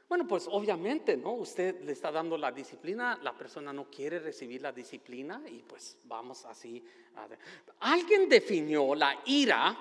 Bueno, 0.07 0.27
pues 0.27 0.45
obviamente, 0.51 1.15
¿no? 1.15 1.31
Usted 1.31 1.81
le 1.83 1.93
está 1.93 2.12
dando 2.12 2.38
la 2.38 2.51
disciplina, 2.51 3.17
la 3.24 3.31
persona 3.31 3.71
no 3.71 3.89
quiere 3.89 4.19
recibir 4.19 4.62
la 4.62 4.74
disciplina 4.74 5.41
y 5.50 5.63
pues 5.63 5.98
vamos 6.03 6.45
así. 6.45 6.83
Alguien 7.79 8.27
definió 8.27 8.93
la 8.93 9.21
ira 9.25 9.77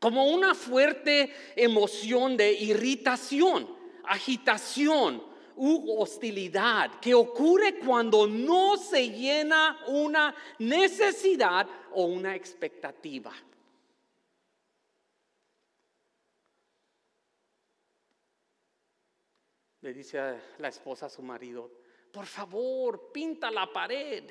como 0.00 0.24
una 0.24 0.56
fuerte 0.56 1.32
emoción 1.54 2.36
de 2.36 2.52
irritación, 2.52 3.68
agitación, 4.04 5.22
u 5.58 6.00
hostilidad 6.00 7.00
que 7.00 7.14
ocurre 7.14 7.78
cuando 7.78 8.26
no 8.26 8.76
se 8.76 9.10
llena 9.10 9.84
una 9.88 10.34
necesidad 10.58 11.68
o 11.92 12.04
una 12.04 12.34
expectativa. 12.34 13.32
Le 19.80 19.92
dice 19.92 20.40
la 20.58 20.68
esposa 20.68 21.06
a 21.06 21.08
su 21.08 21.22
marido, 21.22 21.70
por 22.12 22.26
favor, 22.26 23.12
pinta 23.12 23.50
la 23.50 23.72
pared. 23.72 24.24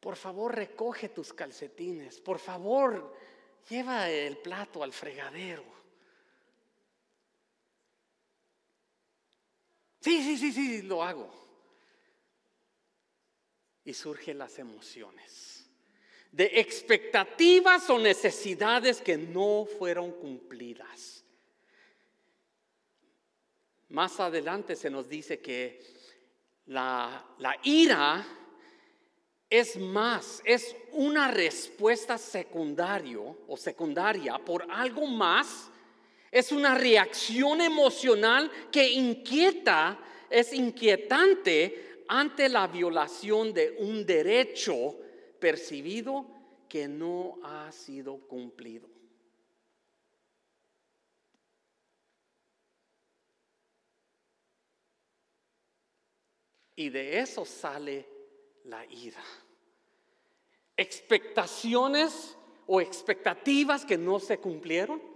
Por 0.00 0.16
favor, 0.16 0.54
recoge 0.54 1.08
tus 1.08 1.32
calcetines. 1.32 2.20
Por 2.20 2.38
favor, 2.38 3.14
lleva 3.68 4.08
el 4.10 4.36
plato 4.38 4.82
al 4.82 4.92
fregadero. 4.92 5.64
Sí, 10.06 10.22
sí, 10.22 10.38
sí, 10.38 10.52
sí, 10.52 10.82
lo 10.82 11.02
hago. 11.02 11.28
Y 13.84 13.92
surgen 13.92 14.38
las 14.38 14.56
emociones 14.56 15.68
de 16.30 16.44
expectativas 16.60 17.90
o 17.90 17.98
necesidades 17.98 19.00
que 19.00 19.18
no 19.18 19.66
fueron 19.66 20.12
cumplidas. 20.12 21.24
Más 23.88 24.20
adelante 24.20 24.76
se 24.76 24.90
nos 24.90 25.08
dice 25.08 25.40
que 25.40 25.82
la, 26.66 27.34
la 27.38 27.58
ira 27.64 28.24
es 29.50 29.76
más, 29.76 30.40
es 30.44 30.76
una 30.92 31.32
respuesta 31.32 32.16
secundario 32.16 33.38
o 33.48 33.56
secundaria 33.56 34.38
por 34.38 34.70
algo 34.70 35.08
más 35.08 35.68
es 36.38 36.52
una 36.52 36.74
reacción 36.74 37.62
emocional 37.62 38.50
que 38.70 38.92
inquieta, 38.92 39.98
es 40.28 40.52
inquietante 40.52 42.04
ante 42.08 42.50
la 42.50 42.66
violación 42.66 43.54
de 43.54 43.74
un 43.78 44.04
derecho 44.04 44.98
percibido 45.40 46.26
que 46.68 46.88
no 46.88 47.38
ha 47.42 47.72
sido 47.72 48.18
cumplido. 48.18 48.86
Y 56.74 56.90
de 56.90 57.20
eso 57.20 57.46
sale 57.46 58.06
la 58.64 58.84
ira. 58.84 59.24
Expectaciones 60.76 62.36
o 62.66 62.82
expectativas 62.82 63.86
que 63.86 63.96
no 63.96 64.20
se 64.20 64.36
cumplieron 64.36 65.15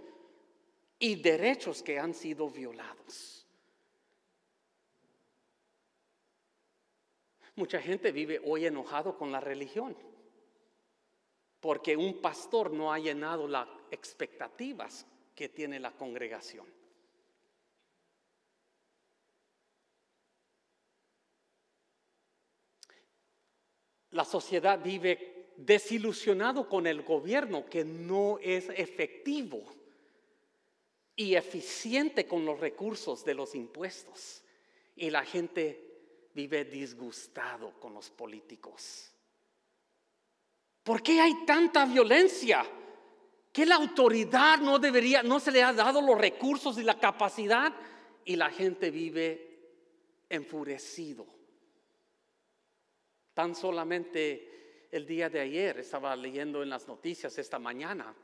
y 1.01 1.15
derechos 1.15 1.81
que 1.81 1.99
han 1.99 2.13
sido 2.13 2.47
violados. 2.47 3.47
Mucha 7.55 7.81
gente 7.81 8.11
vive 8.11 8.39
hoy 8.45 8.67
enojado 8.67 9.17
con 9.17 9.31
la 9.31 9.39
religión 9.39 9.97
porque 11.59 11.97
un 11.97 12.21
pastor 12.21 12.71
no 12.71 12.93
ha 12.93 12.99
llenado 12.99 13.47
las 13.47 13.67
expectativas 13.89 15.05
que 15.35 15.49
tiene 15.49 15.79
la 15.79 15.91
congregación. 15.91 16.65
La 24.11 24.25
sociedad 24.25 24.79
vive 24.83 25.53
desilusionado 25.57 26.69
con 26.69 26.85
el 26.85 27.01
gobierno 27.01 27.65
que 27.65 27.83
no 27.83 28.37
es 28.39 28.69
efectivo 28.69 29.80
y 31.21 31.35
eficiente 31.35 32.25
con 32.25 32.43
los 32.45 32.59
recursos 32.59 33.23
de 33.23 33.35
los 33.35 33.53
impuestos. 33.53 34.43
Y 34.95 35.11
la 35.11 35.23
gente 35.23 36.29
vive 36.33 36.65
disgustado 36.65 37.79
con 37.79 37.93
los 37.93 38.09
políticos. 38.09 39.11
¿Por 40.83 41.03
qué 41.03 41.21
hay 41.21 41.45
tanta 41.45 41.85
violencia? 41.85 42.65
¿Que 43.53 43.67
la 43.67 43.75
autoridad 43.75 44.57
no 44.59 44.79
debería, 44.79 45.21
no 45.21 45.39
se 45.39 45.51
le 45.51 45.61
ha 45.61 45.73
dado 45.73 46.01
los 46.01 46.17
recursos 46.17 46.79
y 46.79 46.83
la 46.83 46.99
capacidad? 46.99 47.71
Y 48.25 48.35
la 48.35 48.49
gente 48.49 48.89
vive 48.89 49.59
enfurecido. 50.27 51.27
Tan 53.35 53.53
solamente 53.53 54.87
el 54.91 55.05
día 55.05 55.29
de 55.29 55.39
ayer 55.39 55.79
estaba 55.79 56.15
leyendo 56.15 56.63
en 56.63 56.69
las 56.69 56.87
noticias 56.87 57.37
esta 57.37 57.59
mañana 57.59 58.15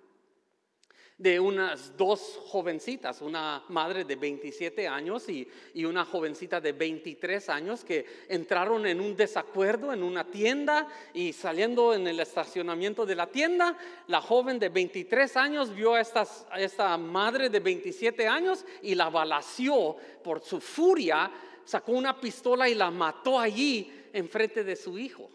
de 1.17 1.39
unas 1.39 1.97
dos 1.97 2.39
jovencitas, 2.45 3.21
una 3.21 3.63
madre 3.69 4.05
de 4.05 4.15
27 4.15 4.87
años 4.87 5.27
y, 5.29 5.47
una 5.83 6.05
jovencita 6.05 6.61
de 6.61 6.73
23 6.73 7.49
años 7.49 7.83
que 7.83 8.05
entraron 8.27 8.85
en 8.85 8.99
un 8.99 9.15
desacuerdo 9.15 9.93
en 9.93 10.03
una 10.03 10.25
tienda 10.25 10.87
y 11.13 11.33
saliendo 11.33 11.93
en 11.93 12.05
el 12.07 12.19
estacionamiento 12.19 13.05
de 13.05 13.15
la 13.15 13.27
tienda, 13.27 13.77
la 14.07 14.21
joven 14.21 14.59
de 14.59 14.69
23 14.69 15.37
años 15.37 15.73
vio 15.73 15.95
a, 15.95 16.01
esta 16.01 16.97
madre 16.97 17.49
de 17.49 17.61
27 17.61 18.27
años 18.27 18.65
y 18.83 18.93
la 18.93 19.09
balació 19.09 19.95
por 20.23 20.41
su 20.41 20.59
furia, 20.59 21.31
sacó 21.63 21.93
una 21.93 22.19
pistola 22.19 22.69
y 22.69 22.75
la 22.75 22.91
mató 22.91 23.39
allí 23.39 23.91
enfrente 24.13 24.63
de 24.63 24.75
su 24.75 24.99
hijo. 24.99 25.29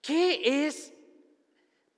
¿Qué 0.00 0.66
es 0.66 0.92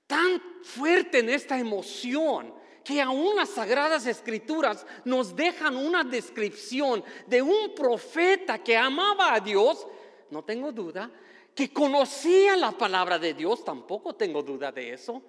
tan 0.07 0.41
fuerte 0.63 1.21
en 1.21 1.29
esta 1.29 1.59
emoción? 1.59 2.63
que 2.85 3.01
aún 3.01 3.37
las 3.37 3.51
sagradas 3.51 4.07
escrituras 4.07 4.85
nos 5.05 5.35
dejan 5.37 5.77
una 5.77 6.05
descripción 6.05 7.05
de 7.27 7.41
un 7.41 7.75
profeta 7.75 8.59
que 8.59 8.77
amaba 8.77 9.35
a 9.35 9.41
Dios, 9.41 9.87
no 10.31 10.43
tengo 10.43 10.73
duda, 10.73 11.11
que 11.55 11.73
conocía 11.73 12.57
la 12.57 12.73
palabra 12.73 13.19
de 13.19 13.35
Dios, 13.35 13.65
tampoco 13.65 14.15
tengo 14.15 14.43
duda 14.43 14.73
de 14.73 14.95
eso, 14.95 15.23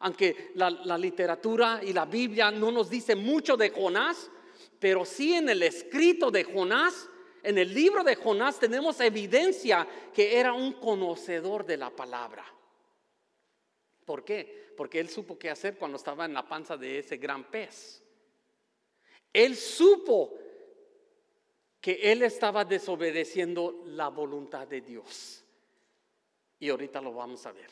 aunque 0.00 0.52
la, 0.54 0.70
la 0.70 0.98
literatura 0.98 1.80
y 1.82 1.92
la 1.92 2.04
Biblia 2.04 2.50
no 2.50 2.70
nos 2.70 2.88
dice 2.88 3.16
mucho 3.16 3.56
de 3.56 3.70
Jonás, 3.70 4.30
pero 4.78 5.04
sí 5.04 5.34
en 5.34 5.48
el 5.48 5.62
escrito 5.62 6.30
de 6.30 6.44
Jonás 6.44 7.08
en 7.44 7.58
el 7.58 7.74
libro 7.74 8.02
de 8.02 8.16
Jonás 8.16 8.58
tenemos 8.58 8.98
evidencia 9.00 9.86
que 10.14 10.38
era 10.38 10.54
un 10.54 10.72
conocedor 10.72 11.66
de 11.66 11.76
la 11.76 11.90
palabra. 11.90 12.44
¿Por 14.04 14.24
qué? 14.24 14.72
Porque 14.76 14.98
él 14.98 15.10
supo 15.10 15.38
qué 15.38 15.50
hacer 15.50 15.76
cuando 15.76 15.98
estaba 15.98 16.24
en 16.24 16.32
la 16.32 16.48
panza 16.48 16.76
de 16.76 16.98
ese 16.98 17.18
gran 17.18 17.44
pez. 17.44 18.02
Él 19.30 19.56
supo 19.56 20.38
que 21.80 22.12
él 22.12 22.22
estaba 22.22 22.64
desobedeciendo 22.64 23.82
la 23.88 24.08
voluntad 24.08 24.66
de 24.66 24.80
Dios. 24.80 25.44
Y 26.58 26.70
ahorita 26.70 27.02
lo 27.02 27.12
vamos 27.12 27.44
a 27.44 27.52
ver. 27.52 27.70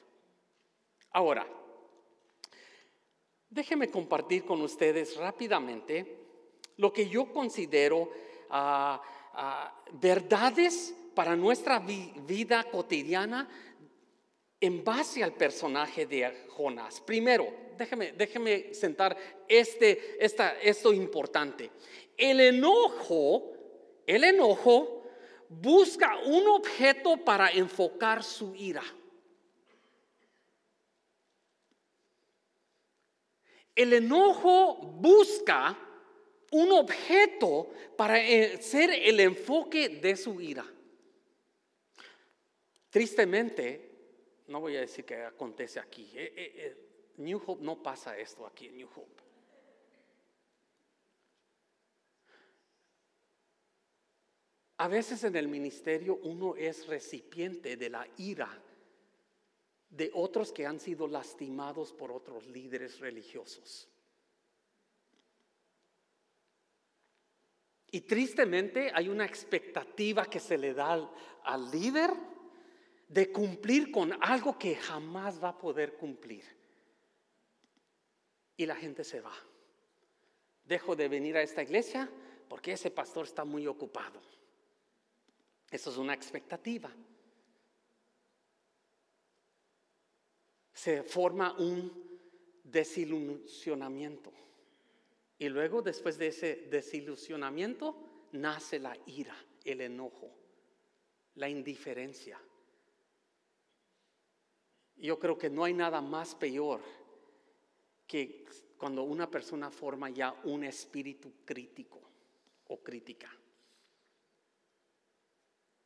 Ahora, 1.12 1.46
déjenme 3.48 3.90
compartir 3.90 4.44
con 4.44 4.60
ustedes 4.60 5.16
rápidamente 5.16 6.18
lo 6.76 6.92
que 6.92 7.08
yo 7.08 7.32
considero 7.32 8.10
uh, 8.50 8.98
verdades 9.92 10.94
para 11.14 11.36
nuestra 11.36 11.78
vida 11.78 12.64
cotidiana 12.64 13.48
en 14.60 14.84
base 14.84 15.24
al 15.24 15.32
personaje 15.32 16.06
de 16.06 16.46
Jonás. 16.50 17.00
Primero, 17.00 17.52
déjeme, 17.76 18.12
déjeme 18.12 18.72
sentar 18.74 19.16
este, 19.48 20.24
esta, 20.24 20.60
esto 20.60 20.92
importante. 20.92 21.70
El 22.16 22.40
enojo, 22.40 23.52
el 24.06 24.24
enojo 24.24 25.02
busca 25.48 26.16
un 26.24 26.46
objeto 26.46 27.16
para 27.16 27.50
enfocar 27.50 28.22
su 28.22 28.54
ira. 28.54 28.84
El 33.74 33.94
enojo 33.94 34.76
busca 34.76 35.76
un 36.52 36.72
objeto 36.72 37.70
para 37.96 38.20
eh, 38.20 38.60
ser 38.60 38.90
el 38.90 39.20
enfoque 39.20 39.88
de 39.88 40.16
su 40.16 40.40
ira. 40.40 40.66
Tristemente, 42.90 43.90
no 44.48 44.60
voy 44.60 44.76
a 44.76 44.80
decir 44.80 45.04
que 45.04 45.22
acontece 45.22 45.80
aquí. 45.80 46.10
Eh, 46.14 46.32
eh, 46.36 46.76
New 47.16 47.42
Hope 47.44 47.64
no 47.64 47.82
pasa 47.82 48.18
esto 48.18 48.46
aquí 48.46 48.66
en 48.66 48.76
New 48.76 48.88
Hope. 48.94 49.22
A 54.76 54.88
veces 54.88 55.22
en 55.24 55.36
el 55.36 55.48
ministerio 55.48 56.16
uno 56.22 56.56
es 56.56 56.86
recipiente 56.86 57.76
de 57.76 57.88
la 57.88 58.06
ira 58.18 58.62
de 59.88 60.10
otros 60.14 60.52
que 60.52 60.66
han 60.66 60.80
sido 60.80 61.06
lastimados 61.06 61.92
por 61.92 62.10
otros 62.10 62.46
líderes 62.46 62.98
religiosos. 62.98 63.91
Y 67.94 68.00
tristemente 68.00 68.90
hay 68.94 69.10
una 69.10 69.26
expectativa 69.26 70.24
que 70.24 70.40
se 70.40 70.56
le 70.56 70.72
da 70.72 71.10
al, 71.44 71.70
líder 71.70 72.10
de 73.06 73.30
cumplir 73.30 73.92
con 73.92 74.14
algo 74.24 74.58
que 74.58 74.76
jamás 74.76 75.44
va 75.44 75.50
a 75.50 75.58
poder 75.58 75.98
cumplir. 75.98 76.42
Y 78.56 78.64
la 78.64 78.76
gente 78.76 79.04
se 79.04 79.20
va. 79.20 79.34
Dejo 80.64 80.96
de 80.96 81.06
venir 81.06 81.36
a 81.36 81.42
esta 81.42 81.62
iglesia 81.62 82.08
porque 82.48 82.72
ese 82.72 82.90
pastor 82.90 83.26
está 83.26 83.44
muy 83.44 83.66
ocupado. 83.66 84.22
Eso 85.70 85.90
es 85.90 85.98
una 85.98 86.14
expectativa. 86.14 86.90
Se 90.72 91.02
forma 91.02 91.52
un 91.58 92.18
desilusionamiento. 92.64 94.32
Y 95.42 95.48
luego, 95.48 95.82
después 95.82 96.18
de 96.18 96.28
ese 96.28 96.68
desilusionamiento, 96.70 97.96
nace 98.30 98.78
la 98.78 98.96
ira, 99.06 99.34
el 99.64 99.80
enojo, 99.80 100.30
la 101.34 101.48
indiferencia. 101.48 102.40
Yo 104.94 105.18
creo 105.18 105.36
que 105.36 105.50
no 105.50 105.64
hay 105.64 105.74
nada 105.74 106.00
más 106.00 106.36
peor 106.36 106.80
que 108.06 108.44
cuando 108.78 109.02
una 109.02 109.28
persona 109.28 109.68
forma 109.68 110.10
ya 110.10 110.32
un 110.44 110.62
espíritu 110.62 111.32
crítico 111.44 112.00
o 112.68 112.80
crítica. 112.80 113.36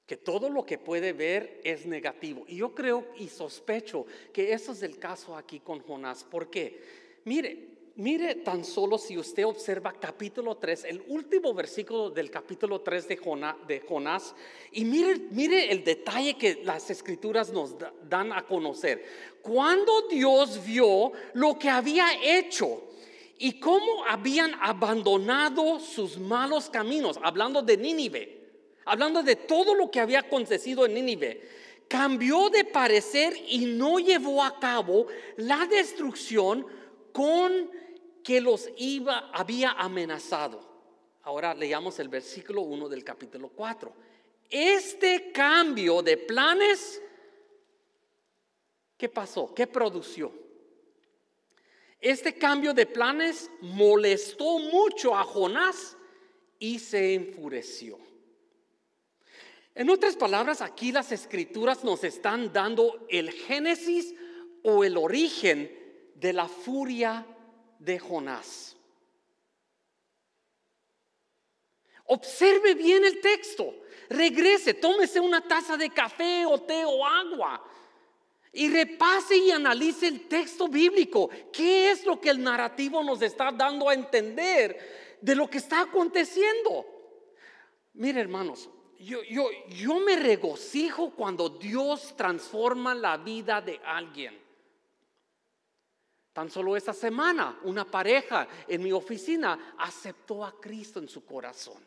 Que 0.05 0.19
todo 0.19 0.51
lo 0.51 0.66
que 0.66 0.77
puede 0.77 1.14
ver 1.14 1.62
es 1.64 1.87
negativo. 1.87 2.45
Y 2.47 2.57
yo 2.57 2.75
creo 2.75 3.11
y 3.16 3.29
sospecho 3.29 4.05
que 4.35 4.53
eso 4.53 4.73
es 4.73 4.83
el 4.83 4.99
caso 4.99 5.35
aquí 5.35 5.61
con 5.61 5.81
Jonás. 5.81 6.25
¿Por 6.25 6.51
qué? 6.51 7.23
Mire, 7.25 7.75
mire 7.96 8.37
tan 8.37 8.64
solo 8.64 8.98
si 8.98 9.16
usted 9.16 9.46
observa 9.46 9.92
capítulo 9.92 10.56
3, 10.56 10.85
el 10.85 11.02
último 11.09 11.54
versículo 11.54 12.11
del 12.11 12.30
capítulo 12.30 12.80
3 12.80 13.09
de, 13.09 13.54
de 13.66 13.80
Jonás, 13.80 14.35
y 14.72 14.85
mire, 14.85 15.16
mire 15.30 15.72
el 15.72 15.82
detalle 15.82 16.37
que 16.37 16.61
las 16.62 16.90
escrituras 16.90 17.50
nos 17.50 17.74
dan 18.09 18.32
a 18.32 18.46
conocer. 18.46 19.04
Cuando 19.40 20.09
Dios 20.09 20.64
vio 20.64 21.12
lo 21.35 21.59
que 21.59 21.70
había 21.70 22.06
hecho 22.22 22.82
y 23.38 23.59
cómo 23.59 24.04
habían 24.06 24.52
abandonado 24.61 25.80
sus 25.80 26.18
malos 26.18 26.68
caminos, 26.68 27.18
hablando 27.22 27.62
de 27.62 27.76
Nínive, 27.78 28.40
hablando 28.85 29.22
de 29.22 29.37
todo 29.37 29.74
lo 29.74 29.90
que 29.90 30.00
había 30.00 30.20
acontecido 30.20 30.85
en 30.85 30.94
Nínive, 30.94 31.48
cambió 31.88 32.50
de 32.50 32.64
parecer 32.64 33.35
y 33.48 33.64
no 33.64 33.98
llevó 33.98 34.42
a 34.42 34.59
cabo 34.59 35.06
la 35.37 35.66
destrucción 35.66 36.66
con 37.12 37.70
que 38.26 38.40
los 38.40 38.68
iba, 38.76 39.30
había 39.32 39.70
amenazado. 39.70 40.60
Ahora 41.22 41.54
leamos 41.54 42.00
el 42.00 42.08
versículo 42.08 42.62
1 42.62 42.88
del 42.88 43.04
capítulo 43.04 43.50
4. 43.50 43.94
Este 44.50 45.30
cambio 45.30 46.02
de 46.02 46.16
planes, 46.16 47.00
¿qué 48.96 49.08
pasó? 49.08 49.54
¿Qué 49.54 49.68
produció? 49.68 50.32
Este 52.00 52.36
cambio 52.36 52.74
de 52.74 52.86
planes 52.86 53.48
molestó 53.60 54.58
mucho 54.58 55.16
a 55.16 55.22
Jonás 55.22 55.96
y 56.58 56.80
se 56.80 57.14
enfureció. 57.14 57.96
En 59.72 59.88
otras 59.88 60.16
palabras, 60.16 60.62
aquí 60.62 60.90
las 60.90 61.12
escrituras 61.12 61.84
nos 61.84 62.02
están 62.02 62.52
dando 62.52 63.06
el 63.08 63.30
génesis 63.30 64.16
o 64.64 64.82
el 64.82 64.96
origen 64.96 65.70
de 66.16 66.32
la 66.32 66.48
furia 66.48 67.24
de 67.87 67.99
Jonás. 67.99 68.77
Observe 72.05 72.75
bien 72.75 73.05
el 73.05 73.20
texto. 73.20 73.75
Regrese, 74.11 74.75
tómese 74.75 75.18
una 75.20 75.40
taza 75.40 75.77
de 75.77 75.90
café 75.90 76.44
o 76.46 76.61
té 76.61 76.85
o 76.85 77.05
agua 77.05 77.64
y 78.53 78.68
repase 78.68 79.37
y 79.37 79.51
analice 79.51 80.07
el 80.07 80.29
texto 80.29 80.68
bíblico. 80.68 81.31
¿Qué 81.53 81.90
es 81.90 82.05
lo 82.05 82.20
que 82.20 82.31
el 82.31 82.42
narrativo 82.42 83.03
nos 83.03 83.22
está 83.22 83.51
dando 83.53 83.88
a 83.88 83.94
entender 83.94 85.18
de 85.20 85.35
lo 85.35 85.49
que 85.49 85.59
está 85.59 85.83
aconteciendo? 85.83 86.87
Mire, 87.94 88.20
hermanos, 88.20 88.68
yo, 88.99 89.22
yo, 89.25 89.49
yo 89.68 89.99
me 90.01 90.16
regocijo 90.16 91.11
cuando 91.11 91.49
Dios 91.49 92.14
transforma 92.16 92.94
la 92.94 93.16
vida 93.16 93.61
de 93.61 93.81
alguien. 93.85 94.45
Tan 96.37 96.51
solo 96.51 96.77
esta 96.77 96.92
semana 96.92 97.61
una 97.62 97.87
pareja 97.87 98.46
en 98.68 98.83
mi 98.83 98.92
oficina 98.92 99.72
aceptó 99.79 100.44
a 100.44 100.61
Cristo 100.61 100.99
en 100.99 101.09
su 101.09 101.25
corazón. 101.25 101.83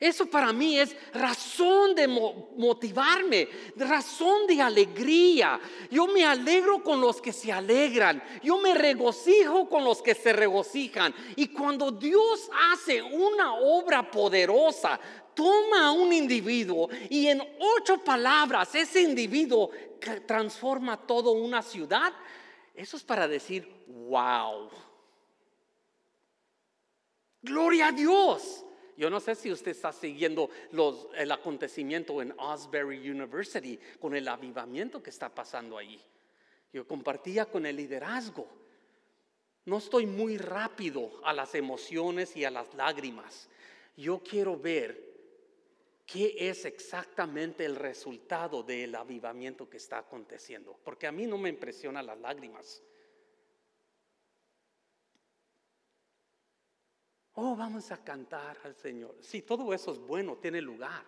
Eso 0.00 0.24
para 0.24 0.50
mí 0.50 0.78
es 0.78 0.96
razón 1.12 1.94
de 1.94 2.08
motivarme, 2.08 3.50
razón 3.76 4.46
de 4.46 4.62
alegría. 4.62 5.60
Yo 5.90 6.06
me 6.06 6.24
alegro 6.24 6.82
con 6.82 7.02
los 7.02 7.20
que 7.20 7.34
se 7.34 7.52
alegran. 7.52 8.22
Yo 8.42 8.56
me 8.56 8.72
regocijo 8.72 9.68
con 9.68 9.84
los 9.84 10.00
que 10.00 10.14
se 10.14 10.32
regocijan. 10.32 11.14
Y 11.36 11.48
cuando 11.48 11.90
Dios 11.90 12.48
hace 12.72 13.02
una 13.02 13.56
obra 13.56 14.10
poderosa, 14.10 14.98
toma 15.34 15.88
a 15.88 15.92
un 15.92 16.12
individuo 16.12 16.88
y 17.10 17.26
en 17.26 17.42
ocho 17.58 17.98
palabras 17.98 18.74
ese 18.74 19.02
individuo 19.02 19.70
transforma 20.26 20.96
toda 20.96 21.30
una 21.30 21.62
ciudad. 21.62 22.12
Eso 22.74 22.96
es 22.96 23.02
para 23.02 23.28
decir, 23.28 23.68
wow. 23.86 24.70
Gloria 27.42 27.88
a 27.88 27.92
Dios. 27.92 28.64
Yo 28.96 29.10
no 29.10 29.18
sé 29.20 29.34
si 29.34 29.50
usted 29.50 29.72
está 29.72 29.92
siguiendo 29.92 30.50
el 31.16 31.32
acontecimiento 31.32 32.22
en 32.22 32.32
Osbury 32.38 33.10
University 33.10 33.78
con 34.00 34.14
el 34.14 34.28
avivamiento 34.28 35.02
que 35.02 35.10
está 35.10 35.28
pasando 35.28 35.76
allí. 35.76 36.00
Yo 36.72 36.86
compartía 36.86 37.46
con 37.46 37.66
el 37.66 37.76
liderazgo. 37.76 38.46
No 39.64 39.78
estoy 39.78 40.06
muy 40.06 40.38
rápido 40.38 41.10
a 41.24 41.32
las 41.32 41.54
emociones 41.54 42.36
y 42.36 42.44
a 42.44 42.50
las 42.50 42.72
lágrimas. 42.74 43.48
Yo 43.96 44.20
quiero 44.22 44.58
ver 44.58 45.03
qué 46.06 46.34
es 46.38 46.64
exactamente 46.64 47.64
el 47.64 47.76
resultado 47.76 48.62
del 48.62 48.94
avivamiento 48.94 49.68
que 49.68 49.78
está 49.78 49.98
aconteciendo. 49.98 50.78
Porque 50.84 51.06
a 51.06 51.12
mí 51.12 51.26
no 51.26 51.38
me 51.38 51.48
impresionan 51.48 52.06
las 52.06 52.18
lágrimas. 52.18 52.82
Oh, 57.34 57.56
vamos 57.56 57.90
a 57.90 58.02
cantar 58.04 58.58
al 58.64 58.76
Señor. 58.76 59.16
Sí, 59.20 59.42
todo 59.42 59.74
eso 59.74 59.92
es 59.92 59.98
bueno, 59.98 60.36
tiene 60.36 60.60
lugar. 60.60 61.04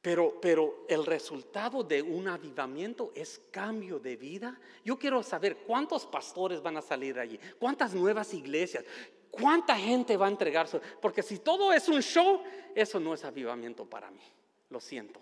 Pero, 0.00 0.38
pero 0.40 0.84
el 0.88 1.06
resultado 1.06 1.82
de 1.82 2.02
un 2.02 2.28
avivamiento 2.28 3.12
es 3.14 3.38
cambio 3.50 3.98
de 3.98 4.16
vida. 4.16 4.60
Yo 4.84 4.98
quiero 4.98 5.22
saber 5.22 5.58
cuántos 5.58 6.04
pastores 6.04 6.60
van 6.60 6.76
a 6.76 6.82
salir 6.82 7.18
allí, 7.18 7.38
cuántas 7.58 7.94
nuevas 7.94 8.34
iglesias, 8.34 8.84
cuánta 9.38 9.76
gente 9.76 10.16
va 10.16 10.26
a 10.26 10.30
entregarse. 10.30 10.80
Porque 11.00 11.22
si 11.22 11.38
todo 11.38 11.72
es 11.72 11.88
un 11.88 12.00
show, 12.00 12.42
eso 12.74 13.00
no 13.00 13.14
es 13.14 13.24
avivamiento 13.24 13.84
para 13.84 14.10
mí. 14.10 14.22
Lo 14.70 14.80
siento. 14.80 15.20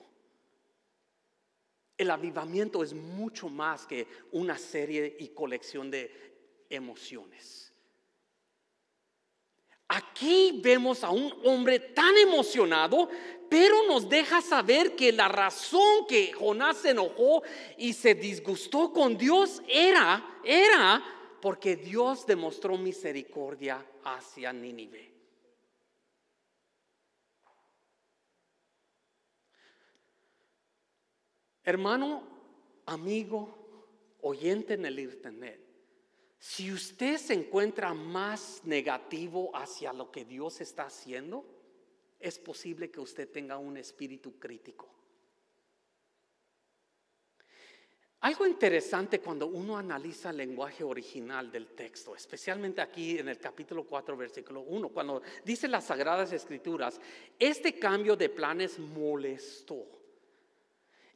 El 1.97 2.11
avivamiento 2.11 2.83
es 2.83 2.95
mucho 2.95 3.49
más 3.49 3.87
que 3.87 4.07
una 4.33 4.59
serie 4.59 5.17
y 5.19 5.29
colección 5.29 5.91
de 5.91 6.65
emociones. 6.69 7.73
Aquí 9.89 10.59
vemos 10.63 11.05
a 11.05 11.11
un 11.11 11.33
hombre 11.45 11.79
tan 11.79 12.17
emocionado, 12.17 13.11
pero 13.51 13.87
nos 13.87 14.09
deja 14.09 14.41
saber 14.41 14.97
que 14.97 15.13
la 15.13 15.29
razón 15.29 16.07
que 16.09 16.33
Jonás 16.33 16.79
se 16.79 16.91
enojó 16.91 17.43
y 17.77 17.93
se 17.93 18.15
disgustó 18.15 18.91
con 18.91 19.19
Dios 19.19 19.63
era, 19.69 20.41
era 20.43 21.05
porque 21.43 21.77
Dios 21.77 22.25
demostró 22.25 22.79
misericordia 22.79 23.85
hacia 24.05 24.53
Nínive. 24.53 25.13
Hermano, 31.65 32.23
amigo, 32.87 34.17
oyente 34.23 34.75
en 34.75 34.85
el 34.85 34.99
internet, 34.99 35.61
si 36.39 36.73
usted 36.73 37.19
se 37.19 37.35
encuentra 37.35 37.95
más 37.95 38.63
negativo 38.65 39.55
hacia 39.55 39.93
lo 39.93 40.11
que 40.11 40.25
Dios 40.25 40.61
está 40.61 40.87
haciendo, 40.87 41.45
es 42.19 42.39
posible 42.39 42.91
que 42.91 42.99
usted 42.99 43.31
tenga 43.31 43.59
un 43.59 43.77
espíritu 43.77 44.39
crítico. 44.41 45.02
Algo 48.23 48.47
interesante 48.47 49.19
cuando 49.19 49.49
uno 49.49 49.77
analiza 49.77 50.31
el 50.31 50.37
lenguaje 50.37 50.85
original 50.85 51.51
del 51.51 51.67
texto, 51.75 52.15
especialmente 52.15 52.81
aquí 52.81 53.19
en 53.19 53.29
el 53.29 53.39
capítulo 53.39 53.83
4, 53.83 54.17
versículo 54.17 54.61
1, 54.61 54.91
cuando 54.91 55.23
dice 55.45 55.67
las 55.67 55.87
sagradas 55.87 56.33
escrituras, 56.33 57.01
este 57.37 57.81
cambio 57.81 58.15
de 58.15 58.29
planes 58.29 58.79
molestó. 58.79 59.85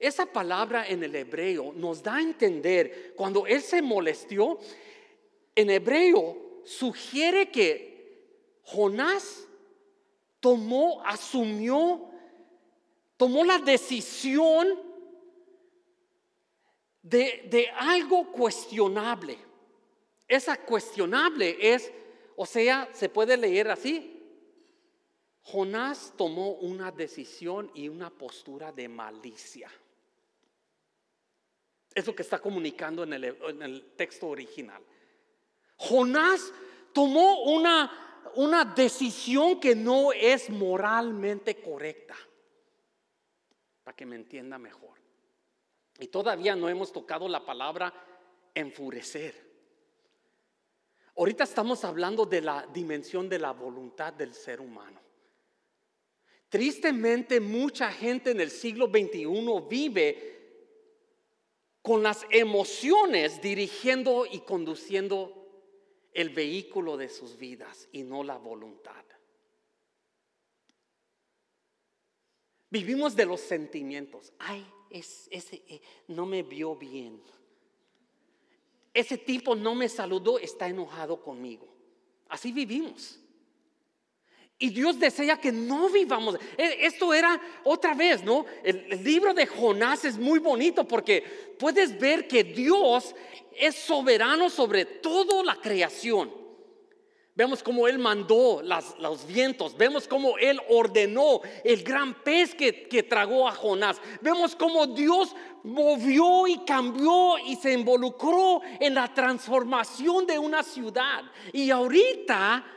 Esa 0.01 0.27
palabra 0.27 0.89
en 0.89 1.05
el 1.05 1.15
hebreo 1.15 1.73
nos 1.73 2.03
da 2.03 2.17
a 2.17 2.21
entender, 2.21 3.15
cuando 3.17 3.47
él 3.47 3.63
se 3.63 3.81
molestó, 3.81 4.59
en 5.55 5.71
hebreo 5.71 6.61
sugiere 6.65 7.53
que 7.53 8.59
Jonás 8.65 9.47
tomó, 10.41 11.05
asumió, 11.05 12.11
tomó 13.17 13.45
la 13.45 13.61
decisión 13.61 14.96
de, 17.09 17.71
algo 17.77 18.33
cuestionable. 18.33 19.39
Esa 20.27 20.57
cuestionable 20.57 21.57
es, 21.61 21.93
o 22.37 22.47
sea, 22.47 22.89
se 22.93 23.09
puede 23.09 23.37
leer 23.37 23.71
así. 23.71 24.13
Jonás 25.43 26.13
tomó 26.17 26.53
una 26.55 26.91
decisión 26.91 27.71
y 27.75 27.89
una 27.89 28.11
postura 28.11 28.73
de 28.73 28.89
malicia. 28.89 29.71
Es 31.95 32.07
lo 32.07 32.15
que 32.15 32.23
está 32.23 32.41
comunicando 32.41 33.05
en 33.05 33.13
el, 33.13 33.25
en 33.25 33.63
el 33.63 33.93
texto 33.97 34.27
original. 34.27 34.83
Jonás 35.77 36.53
tomó 36.93 37.45
una, 37.45 38.33
una 38.35 38.65
decisión 38.65 39.61
que 39.61 39.77
no 39.77 40.13
es 40.13 40.51
moralmente 40.51 41.55
correcta, 41.61 42.17
para 43.85 43.95
que 43.95 44.05
me 44.05 44.17
entienda 44.17 44.59
mejor. 44.59 44.96
Y 45.99 46.09
todavía 46.09 46.55
no 46.55 46.69
hemos 46.69 46.93
tocado 46.93 47.29
la 47.29 47.45
palabra 47.45 47.93
enfurecer. 48.55 49.47
Ahorita 51.17 51.45
estamos 51.45 51.85
hablando 51.85 52.27
de 52.27 52.43
la 52.43 52.67
dimensión 52.73 53.29
de 53.29 53.39
la 53.39 53.53
voluntad 53.53 54.13
del 54.13 54.35
ser 54.35 54.61
humano. 54.61 55.01
Tristemente 56.49 57.41
mucha 57.41 57.91
gente 57.91 58.31
en 58.31 58.41
el 58.41 58.51
siglo 58.51 58.87
XXI 58.87 59.27
vive 59.69 60.37
con 61.81 62.03
las 62.03 62.27
emociones 62.31 63.41
dirigiendo 63.41 64.27
y 64.27 64.41
conduciendo 64.41 65.33
el 66.13 66.31
vehículo 66.31 66.97
de 66.97 67.09
sus 67.09 67.37
vidas 67.37 67.89
y 67.93 68.03
no 68.03 68.23
la 68.23 68.37
voluntad. 68.37 69.05
Vivimos 72.71 73.17
de 73.17 73.25
los 73.25 73.41
sentimientos. 73.41 74.33
Ay, 74.39 74.67
ese 74.91 75.63
eh, 75.69 75.81
no 76.09 76.27
me 76.27 76.43
vio 76.43 76.75
bien. 76.75 77.21
Ese 78.95 79.19
tipo 79.19 79.55
no 79.55 79.75
me 79.75 79.89
saludó, 79.89 80.39
está 80.39 80.69
enojado 80.69 81.21
conmigo. 81.21 81.69
Así 82.29 82.51
vivimos. 82.51 83.21
Y 84.59 84.71
Dios 84.71 84.99
desea 84.99 85.39
que 85.39 85.53
no 85.53 85.91
vivamos. 85.91 86.39
E, 86.57 86.87
esto 86.87 87.13
era 87.13 87.41
otra 87.65 87.95
vez, 87.95 88.25
¿no? 88.25 88.47
El, 88.65 89.05
libro 89.05 89.35
de 89.35 89.47
Jonás 89.47 90.05
es 90.07 90.17
muy 90.17 90.39
bonito 90.39 90.89
porque 90.89 91.23
puedes 91.59 91.99
ver 91.99 92.27
que 92.27 92.43
Dios 92.43 93.15
es 93.55 93.75
soberano 93.75 94.49
sobre 94.49 94.87
toda 94.87 95.45
la 95.45 95.57
creación. 95.57 96.46
Vemos 97.37 97.63
cómo 97.63 97.87
Él 97.87 97.99
mandó 97.99 98.63
los 98.63 99.27
vientos. 99.27 99.77
Vemos 99.77 100.09
cómo 100.09 100.39
Él 100.39 100.61
ordenó 100.69 101.43
el 101.63 101.85
gran 101.85 102.15
pez 102.25 102.55
que, 102.55 102.89
que 102.89 103.03
tragó 103.03 103.47
a 103.47 103.53
Jonás. 103.53 104.01
Vemos 104.21 104.57
cómo 104.57 104.87
Dios 104.87 105.37
movió 105.63 106.47
y 106.47 106.65
cambió 106.65 107.39
y 107.39 107.57
se 107.57 107.73
involucró 107.73 108.63
en 108.81 108.95
la 108.95 109.13
transformación 109.13 110.27
de 110.27 110.39
una 110.39 110.63
ciudad. 110.63 111.23
Y 111.53 111.71
ahorita 111.71 112.73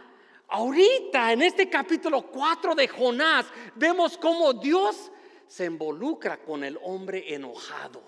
Ahorita, 0.52 1.32
en 1.32 1.44
este 1.44 1.70
capítulo 1.70 2.24
4 2.24 2.74
de 2.74 2.88
Jonás, 2.88 3.46
vemos 3.76 4.18
cómo 4.18 4.52
Dios 4.54 5.12
se 5.48 5.66
involucra 5.66 6.38
con 6.38 6.64
el 6.64 6.80
hombre 6.82 7.36
enojado, 7.36 8.02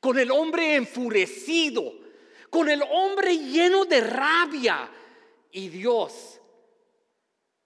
con 0.00 0.18
el 0.18 0.32
hombre 0.32 0.74
enfurecido, 0.74 1.92
con 2.50 2.68
el 2.68 2.82
hombre 2.82 3.36
lleno 3.36 3.84
de 3.84 4.00
rabia. 4.00 4.90
Y 5.50 5.68
Dios 5.68 6.40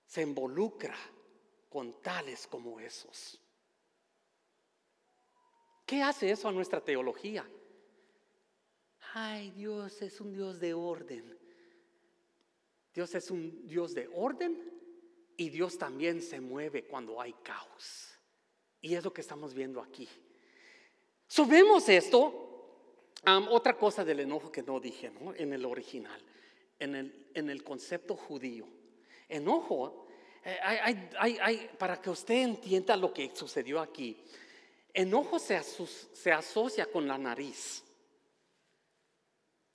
se 0.06 0.22
involucra 0.22 0.96
con 1.68 2.00
tales 2.00 2.46
como 2.46 2.78
esos. 2.78 3.40
¿Qué 5.86 6.02
hace 6.02 6.30
eso 6.30 6.48
a 6.48 6.52
nuestra 6.52 6.80
teología? 6.80 7.48
Ay, 9.14 9.50
Dios 9.50 10.00
es 10.02 10.20
un 10.20 10.32
Dios 10.32 10.60
de 10.60 10.74
orden. 10.74 11.38
Dios 12.94 13.14
es 13.14 13.30
un 13.30 13.66
Dios 13.66 13.94
de 13.94 14.08
orden 14.14 14.72
y 15.36 15.48
Dios 15.50 15.78
también 15.78 16.22
se 16.22 16.40
mueve 16.40 16.84
cuando 16.84 17.20
hay 17.20 17.32
caos. 17.42 18.18
Y 18.80 18.94
es 18.94 19.04
lo 19.04 19.12
que 19.12 19.20
estamos 19.20 19.54
viendo 19.54 19.80
aquí. 19.80 20.08
Subemos 21.26 21.88
esto. 21.88 22.51
Otra 23.24 23.76
cosa 23.76 24.04
del 24.04 24.20
enojo 24.20 24.50
que 24.50 24.62
no 24.62 24.80
dije 24.80 25.12
en 25.36 25.52
el 25.52 25.64
original, 25.64 26.20
en 26.78 26.94
el, 26.94 27.26
en 27.34 27.50
el 27.50 27.62
concepto 27.62 28.16
judío. 28.16 28.66
Enojo 29.28 30.06
eh, 30.44 31.70
para 31.78 32.00
que 32.00 32.10
usted 32.10 32.34
entienda 32.34 32.96
lo 32.96 33.12
que 33.12 33.30
sucedió 33.34 33.80
aquí, 33.80 34.16
enojo 34.92 35.38
se, 35.38 35.60
se 35.62 36.32
asocia 36.32 36.86
con 36.86 37.06
la 37.06 37.16
nariz. 37.16 37.84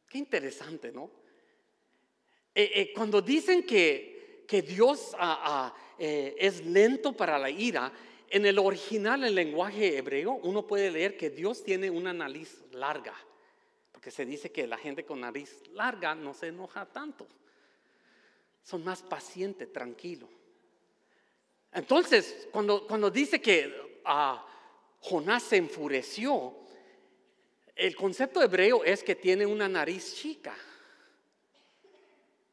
Qué 0.10 0.18
interesante, 0.18 0.92
¿no? 0.92 1.10
Eh, 2.54 2.72
eh, 2.74 2.94
cuando 2.94 3.22
dicen 3.22 3.64
que, 3.64 4.44
que 4.48 4.62
Dios 4.62 5.16
ah, 5.18 5.74
ah, 5.74 5.76
es 5.98 6.66
lento 6.66 7.14
para 7.14 7.40
la 7.40 7.50
ira, 7.50 7.92
en 8.30 8.46
el 8.46 8.60
original, 8.60 9.24
el 9.24 9.36
lenguaje 9.36 9.98
hebreo, 9.98 10.34
uno 10.34 10.68
puede 10.68 10.92
leer 10.92 11.16
que 11.16 11.30
Dios 11.30 11.64
tiene 11.64 11.90
una 11.90 12.12
nariz 12.14 12.62
larga, 12.72 13.16
porque 14.08 14.16
se 14.16 14.26
dice 14.26 14.54
que 14.54 14.66
la 14.66 14.78
gente 14.78 15.04
con 15.04 15.20
nariz 15.20 15.62
larga 15.74 16.16
no 16.16 16.34
se 16.34 16.48
enoja 16.48 16.86
tanto, 16.86 17.28
son 18.64 18.82
más 18.86 19.04
pacientes, 19.04 19.74
tranquilos. 19.74 20.30
Entonces, 21.74 22.48
cuando, 22.54 22.88
cuando 22.88 23.12
dice 23.12 23.42
que 23.42 24.00
ah, 24.06 24.48
Jonás 25.02 25.44
se 25.44 25.58
enfureció, 25.58 26.56
el 27.76 27.98
concepto 27.98 28.42
hebreo 28.42 28.86
es 28.86 29.04
que 29.04 29.14
tiene 29.14 29.46
una 29.46 29.68
nariz 29.68 30.16
chica, 30.16 30.56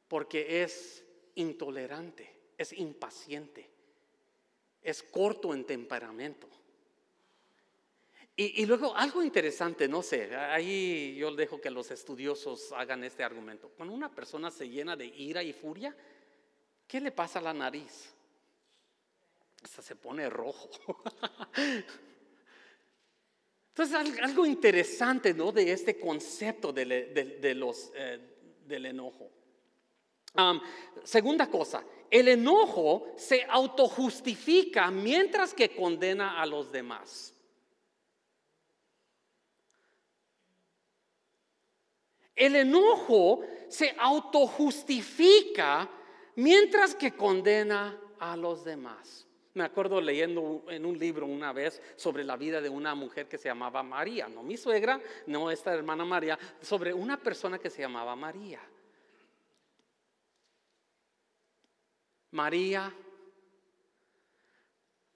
porque 0.09 0.65
es 0.65 1.05
intolerante, 1.37 2.37
es 2.59 2.73
impaciente 2.73 3.71
es 4.85 5.03
corto 5.03 5.55
en 5.55 5.65
temperamento. 5.65 6.47
Y, 8.37 8.67
luego 8.67 8.97
algo 8.97 9.23
interesante, 9.23 9.87
no 9.87 10.03
sé, 10.03 10.35
ahí 10.35 11.15
yo 11.15 11.33
dejo 11.37 11.61
que 11.61 11.71
los 11.71 11.93
estudiosos 11.93 12.73
hagan 12.73 13.05
este 13.05 13.23
argumento. 13.23 13.71
Cuando 13.77 13.95
una 13.95 14.11
persona 14.13 14.51
se 14.51 14.69
llena 14.69 14.97
de 14.97 15.07
ira 15.07 15.41
y 15.41 15.53
furia, 15.53 15.97
¿qué 16.89 17.01
le 17.01 17.13
pasa 17.13 17.39
a 17.39 17.43
la 17.43 17.55
nariz? 17.55 18.13
Hasta 19.63 19.83
se 19.83 19.95
pone 19.95 20.29
rojo. 20.29 20.69
Entonces, 23.69 24.19
algo 24.21 24.47
interesante, 24.47 25.33
¿no? 25.33 25.53
De 25.53 25.71
este 25.71 26.01
concepto 26.01 26.73
de, 26.73 27.55
los, 27.55 27.93
eh, 27.95 28.19
del 28.67 28.87
enojo. 28.87 29.31
segunda 31.05 31.49
cosa, 31.49 31.85
el 32.11 32.27
enojo 32.27 33.15
se 33.17 33.45
autojustifica 33.49 34.91
mientras 34.91 35.55
que 35.55 35.75
condena 35.75 36.43
a 36.43 36.47
los 36.47 36.73
demás. 36.73 37.34
El 42.35 42.57
enojo 42.57 43.43
se 43.69 43.95
autojustifica 43.99 45.89
mientras 46.37 46.95
que 46.95 47.13
condena 47.13 47.99
a 48.19 48.37
los 48.37 48.65
demás. 48.65 49.27
Me 49.55 49.63
acuerdo 49.63 50.01
leyendo 50.01 50.65
en 50.69 50.85
un 50.85 50.99
libro 50.99 51.27
una 51.27 51.53
vez 51.53 51.81
sobre 51.95 52.25
la 52.25 52.37
vida 52.37 52.61
de 52.61 52.69
una 52.69 52.97
mujer 52.97 53.29
que 53.29 53.39
se 53.39 53.49
llamaba 53.49 53.85
María, 53.85 54.27
no 54.27 54.43
mi 54.43 54.57
suegra, 54.57 55.01
no 55.29 55.49
esta 55.49 55.73
hermana 55.73 56.05
María, 56.05 56.37
sobre 56.61 56.93
una 56.93 57.17
persona 57.21 57.61
que 57.61 57.71
se 57.71 57.83
llamaba 57.83 58.17
María. 58.17 58.61
María 62.33 62.93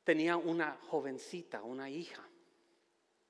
tenía 0.05 0.37
una 0.37 0.79
jovencita, 0.89 1.63
una 1.63 1.91
hija. 1.91 2.23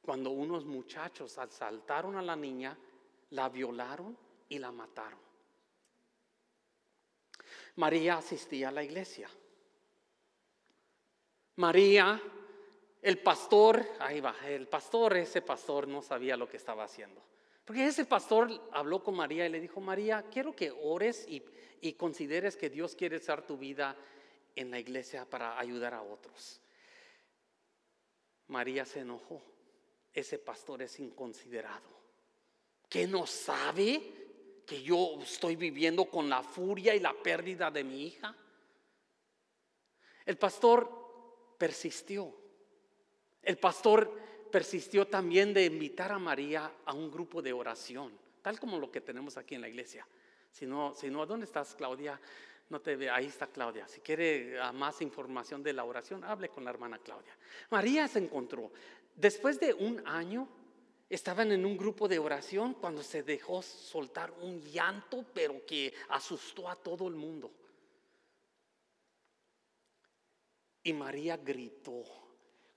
Cuando 0.02 0.28
unos 0.30 0.66
muchachos 0.66 1.38
asaltaron 1.38 2.16
a 2.16 2.22
la 2.22 2.36
niña, 2.36 2.76
la 3.30 3.48
violaron 3.48 4.16
y 4.48 4.58
la 4.58 4.72
mataron. 4.72 5.20
María 7.76 8.16
asistía 8.16 8.68
a 8.68 8.72
la 8.72 8.82
iglesia. 8.82 9.28
María, 11.56 12.20
el 13.02 13.18
pastor, 13.18 13.86
ahí 14.00 14.20
va, 14.20 14.34
el 14.46 14.68
pastor, 14.68 15.16
ese 15.16 15.42
pastor 15.42 15.88
no 15.88 16.02
sabía 16.02 16.36
lo 16.36 16.48
que 16.48 16.56
estaba 16.56 16.84
haciendo. 16.84 17.22
Porque 17.64 17.86
ese 17.86 18.04
pastor 18.04 18.68
habló 18.72 19.02
con 19.02 19.14
María 19.14 19.46
y 19.46 19.50
le 19.50 19.60
dijo, 19.60 19.80
María, 19.80 20.24
quiero 20.30 20.54
que 20.54 20.70
ores 20.70 21.26
y, 21.28 21.42
y 21.80 21.92
consideres 21.94 22.56
que 22.56 22.70
Dios 22.70 22.94
quiere 22.94 23.16
usar 23.16 23.46
tu 23.46 23.58
vida 23.58 23.96
en 24.56 24.70
la 24.70 24.78
iglesia 24.78 25.24
para 25.24 25.58
ayudar 25.58 25.94
a 25.94 26.02
otros. 26.02 26.60
María 28.48 28.84
se 28.84 29.00
enojó. 29.00 29.42
Ese 30.12 30.38
pastor 30.38 30.82
es 30.82 30.98
inconsiderado. 30.98 31.97
¿Que 32.88 33.06
no 33.06 33.26
sabe 33.26 34.02
que 34.66 34.82
yo 34.82 35.18
estoy 35.22 35.56
viviendo 35.56 36.06
con 36.06 36.28
la 36.28 36.42
furia 36.42 36.94
y 36.94 37.00
la 37.00 37.12
pérdida 37.12 37.70
de 37.70 37.84
mi 37.84 38.06
hija? 38.06 38.34
El 40.24 40.36
pastor 40.36 41.56
persistió. 41.58 42.34
El 43.42 43.58
pastor 43.58 44.12
persistió 44.50 45.06
también 45.06 45.54
de 45.54 45.64
invitar 45.64 46.12
a 46.12 46.18
María 46.18 46.72
a 46.84 46.92
un 46.92 47.10
grupo 47.10 47.42
de 47.42 47.52
oración, 47.52 48.12
tal 48.42 48.58
como 48.58 48.78
lo 48.78 48.90
que 48.90 49.00
tenemos 49.00 49.36
aquí 49.36 49.54
en 49.54 49.60
la 49.60 49.68
iglesia. 49.68 50.06
Si 50.50 50.66
no, 50.66 50.94
si 50.94 51.10
no, 51.10 51.26
¿dónde 51.26 51.46
estás, 51.46 51.74
Claudia? 51.74 52.20
No 52.70 52.80
te 52.80 52.96
ve, 52.96 53.08
ahí 53.08 53.26
está 53.26 53.46
Claudia. 53.46 53.88
Si 53.88 54.00
quiere 54.00 54.60
ah, 54.60 54.72
más 54.72 55.00
información 55.00 55.62
de 55.62 55.72
la 55.72 55.84
oración, 55.84 56.24
hable 56.24 56.48
con 56.48 56.64
la 56.64 56.70
hermana 56.70 56.98
Claudia. 56.98 57.34
María 57.70 58.08
se 58.08 58.18
encontró. 58.18 58.70
Después 59.14 59.58
de 59.58 59.72
un 59.72 60.06
año, 60.06 60.48
estaban 61.08 61.52
en 61.52 61.64
un 61.64 61.76
grupo 61.76 62.06
de 62.06 62.18
oración 62.18 62.74
cuando 62.74 63.02
se 63.02 63.22
dejó 63.22 63.62
soltar 63.62 64.30
un 64.32 64.60
llanto, 64.60 65.24
pero 65.32 65.64
que 65.64 65.94
asustó 66.10 66.68
a 66.68 66.76
todo 66.76 67.08
el 67.08 67.14
mundo. 67.14 67.50
Y 70.82 70.92
María 70.92 71.36
gritó 71.36 72.04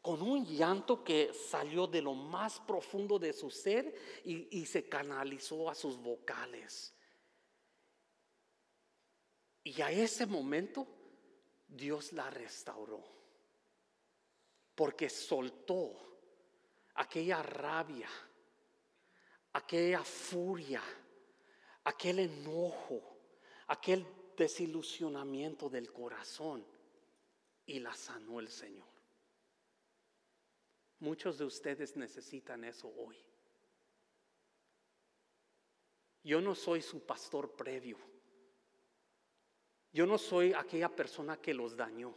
con 0.02 0.22
un 0.22 0.46
llanto 0.46 1.04
que 1.04 1.32
salió 1.34 1.88
de 1.88 2.02
lo 2.02 2.14
más 2.14 2.60
profundo 2.60 3.20
de 3.20 3.34
su 3.34 3.52
ser 3.52 3.94
y, 4.24 4.60
y 4.60 4.66
se 4.66 4.88
canalizó 4.88 5.70
a 5.70 5.76
sus 5.76 5.98
vocales. 5.98 6.94
Y 9.64 9.80
a 9.82 9.92
ese 9.92 10.26
momento 10.26 10.88
Dios 11.68 12.14
la 12.14 12.30
restauró. 12.30 13.04
Porque 14.74 15.10
soltó 15.10 16.11
aquella 16.96 17.42
rabia, 17.42 18.10
aquella 19.54 20.04
furia, 20.04 20.82
aquel 21.84 22.20
enojo, 22.20 23.02
aquel 23.68 24.06
desilusionamiento 24.38 25.70
del 25.70 25.92
corazón 25.92 26.66
y 27.66 27.80
la 27.80 27.94
sanó 27.94 28.40
el 28.40 28.50
Señor. 28.50 28.88
Muchos 31.00 31.38
de 31.38 31.46
ustedes 31.46 31.96
necesitan 31.96 32.64
eso 32.64 32.88
hoy. 32.96 33.18
Yo 36.24 36.40
no 36.42 36.54
soy 36.54 36.82
su 36.82 37.06
pastor 37.06 37.56
previo. 37.56 37.98
Yo 39.92 40.06
no 40.06 40.18
soy 40.18 40.54
aquella 40.54 40.90
persona 40.90 41.38
que 41.38 41.54
los 41.54 41.76
dañó. 41.76 42.16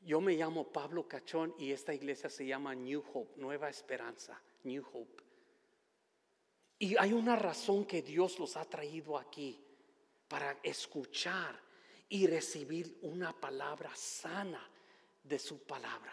Yo 0.00 0.20
me 0.20 0.34
llamo 0.34 0.72
Pablo 0.72 1.06
Cachón 1.06 1.54
y 1.58 1.72
esta 1.72 1.92
iglesia 1.92 2.30
se 2.30 2.46
llama 2.46 2.74
New 2.74 3.02
Hope, 3.12 3.40
Nueva 3.40 3.68
Esperanza, 3.68 4.40
New 4.64 4.84
Hope. 4.92 5.22
Y 6.78 6.96
hay 6.96 7.12
una 7.12 7.36
razón 7.36 7.84
que 7.84 8.02
Dios 8.02 8.38
los 8.38 8.56
ha 8.56 8.64
traído 8.64 9.18
aquí 9.18 9.60
para 10.28 10.58
escuchar 10.62 11.58
y 12.08 12.26
recibir 12.26 12.98
una 13.02 13.38
palabra 13.38 13.90
sana 13.94 14.66
de 15.22 15.38
su 15.38 15.62
palabra. 15.64 16.12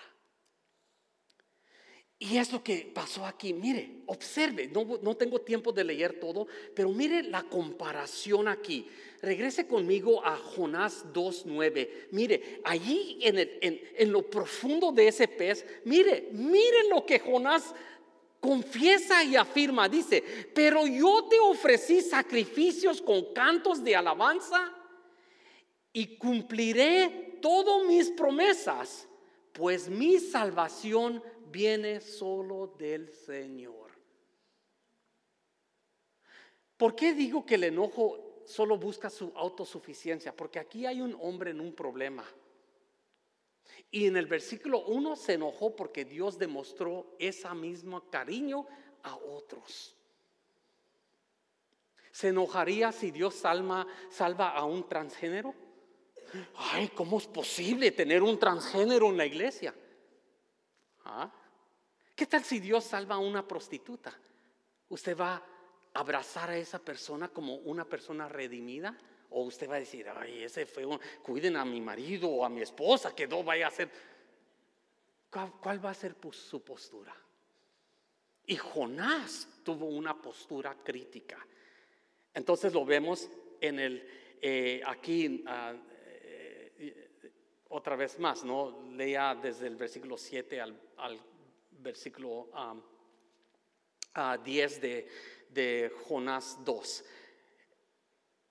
Y 2.17 2.38
es 2.38 2.51
lo 2.51 2.63
que 2.63 2.89
pasó 2.93 3.25
aquí. 3.25 3.54
Mire, 3.54 4.04
observe, 4.06 4.67
no, 4.67 4.99
no, 5.01 5.17
tengo 5.17 5.41
tiempo 5.41 5.73
de 5.73 5.84
leer 5.84 6.19
todo, 6.19 6.47
pero 6.73 6.89
mire 6.89 7.23
la 7.23 7.43
comparación 7.43 8.47
aquí. 8.47 8.88
Regrese 9.21 9.67
conmigo 9.67 10.25
a 10.25 10.38
Jonás 10.38 11.06
2.9. 11.13 12.08
Mire, 12.12 12.62
allí 12.63 13.19
en, 13.21 13.38
en, 13.38 13.82
en 13.97 14.12
lo 14.12 14.30
profundo 14.30 14.93
de 14.93 15.10
ese 15.10 15.28
pez, 15.28 15.65
mire, 15.84 16.30
mire 16.32 16.88
lo 16.89 17.06
que 17.06 17.19
Jonás 17.19 17.75
confiesa 18.39 19.23
y 19.23 19.36
afirma. 19.36 19.89
Dice, 19.89 20.23
pero 20.54 20.88
yo 20.88 21.28
te 21.30 21.39
ofrecí 21.39 22.01
sacrificios 22.01 23.01
con 23.01 23.34
cantos 23.34 23.84
de 23.84 23.95
alabanza 23.95 24.73
y 25.91 26.17
cumpliré 26.17 27.39
todas 27.41 27.86
mis 27.88 28.10
promesas, 28.12 29.08
pues 29.54 29.89
mi 29.89 30.19
salvación 30.19 31.21
viene 31.56 32.02
solo 32.02 32.68
del 32.78 33.10
Señor. 33.10 33.89
¿Por 36.76 36.98
qué 36.98 37.13
digo 37.13 37.46
que 37.46 37.56
el 37.56 37.63
enojo 37.63 38.44
solo 38.46 38.78
busca 38.78 39.10
su 39.10 39.32
autosuficiencia? 39.34 40.36
Porque 40.36 40.60
aquí 40.60 40.86
hay 40.86 41.00
un 41.00 41.18
hombre 41.22 41.52
en 41.52 41.62
un 41.62 41.74
problema. 41.74 42.26
Y 43.89 44.06
en 44.08 44.18
el 44.18 44.26
versículo 44.26 44.86
1 44.86 45.15
se 45.15 45.36
enojó 45.36 45.74
porque 45.74 46.04
Dios 46.04 46.38
demostró 46.38 47.15
esa 47.20 47.54
misma 47.54 48.04
cariño 48.10 48.68
a 49.04 49.15
otros. 49.15 49.96
¿Se 52.12 52.28
enojaría 52.30 52.91
si 52.91 53.12
Dios 53.12 53.34
salva, 53.34 53.88
salva 54.10 54.50
a 54.50 54.65
un 54.65 54.89
transgénero? 54.89 55.56
ay, 56.74 56.89
¿cómo 56.89 57.18
es 57.18 57.28
posible 57.28 57.91
tener 57.91 58.22
un 58.22 58.38
transgénero 58.38 59.08
en 59.08 59.15
la 59.15 59.26
iglesia? 59.26 59.74
¿Ah? 61.06 61.32
¿Qué 62.15 62.25
tal 62.25 62.43
si 62.43 62.60
Dios 62.60 62.86
salva 62.86 63.15
a 63.15 63.19
una 63.19 63.45
prostituta? 63.45 64.17
¿Usted 64.88 65.17
va 65.17 65.36
a 65.36 65.43
abrazar 65.99 66.49
a 66.49 66.58
esa 66.58 66.80
persona 66.80 67.28
como 67.28 67.56
una 67.56 67.84
persona 67.84 68.30
redimida? 68.30 68.97
¿O 69.32 69.43
usted 69.43 69.69
va 69.69 69.75
a 69.75 69.80
decir, 69.80 70.08
ay, 70.08 70.43
ese 70.43 70.65
fue 70.65 70.86
un, 70.86 70.99
cuiden 71.21 71.58
a 71.58 71.65
mi 71.65 71.82
marido 71.82 72.30
o 72.30 72.45
a 72.45 72.49
mi 72.49 72.62
esposa, 72.62 73.13
que 73.13 73.28
no 73.28 73.43
vaya 73.43 73.67
a 73.67 73.71
ser... 73.71 73.89
¿Cuál, 75.30 75.84
va 75.84 75.89
a 75.89 75.93
ser 75.93 76.15
su 76.32 76.63
postura? 76.63 77.13
Y 78.45 78.56
Jonás 78.56 79.49
tuvo 79.63 79.88
una 79.88 80.15
postura 80.21 80.78
crítica. 80.82 81.45
Entonces 82.34 82.73
lo 82.73 82.86
vemos 82.86 83.30
en 83.60 83.80
el, 83.80 84.08
eh, 84.41 84.82
aquí, 84.86 85.43
ah, 85.47 85.73
eh, 85.97 87.10
otra 87.69 87.97
vez 87.97 88.17
más, 88.19 88.45
¿no? 88.45 88.84
Lea 88.93 89.36
desde 89.36 89.67
el 89.67 89.75
versículo 89.75 90.17
7 90.17 90.62
al, 90.62 90.80
versículo 91.86 92.50
10 94.43 94.82
de, 94.82 95.08
de 95.50 95.91
Jonás 96.08 96.58
2. 96.65 97.06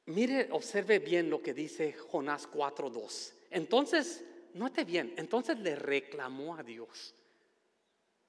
Mire, 0.06 0.48
observe 0.52 1.00
bien 1.00 1.28
lo 1.28 1.42
que 1.42 1.52
dice 1.52 1.92
Jonás 1.92 2.48
4.2. 2.50 3.32
Entonces, 3.50 4.24
note 4.54 4.84
bien, 4.84 5.12
entonces 5.16 5.58
le 5.58 5.74
reclamó 5.74 6.56
a 6.56 6.62
Dios. 6.62 7.14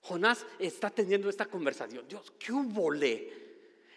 Jonás 0.02 0.46
está 0.60 0.90
teniendo 0.90 1.30
esta 1.30 1.46
conversación. 1.46 2.08
Dios, 2.08 2.32
¿qué 2.40 2.52
hubo? 2.52 2.94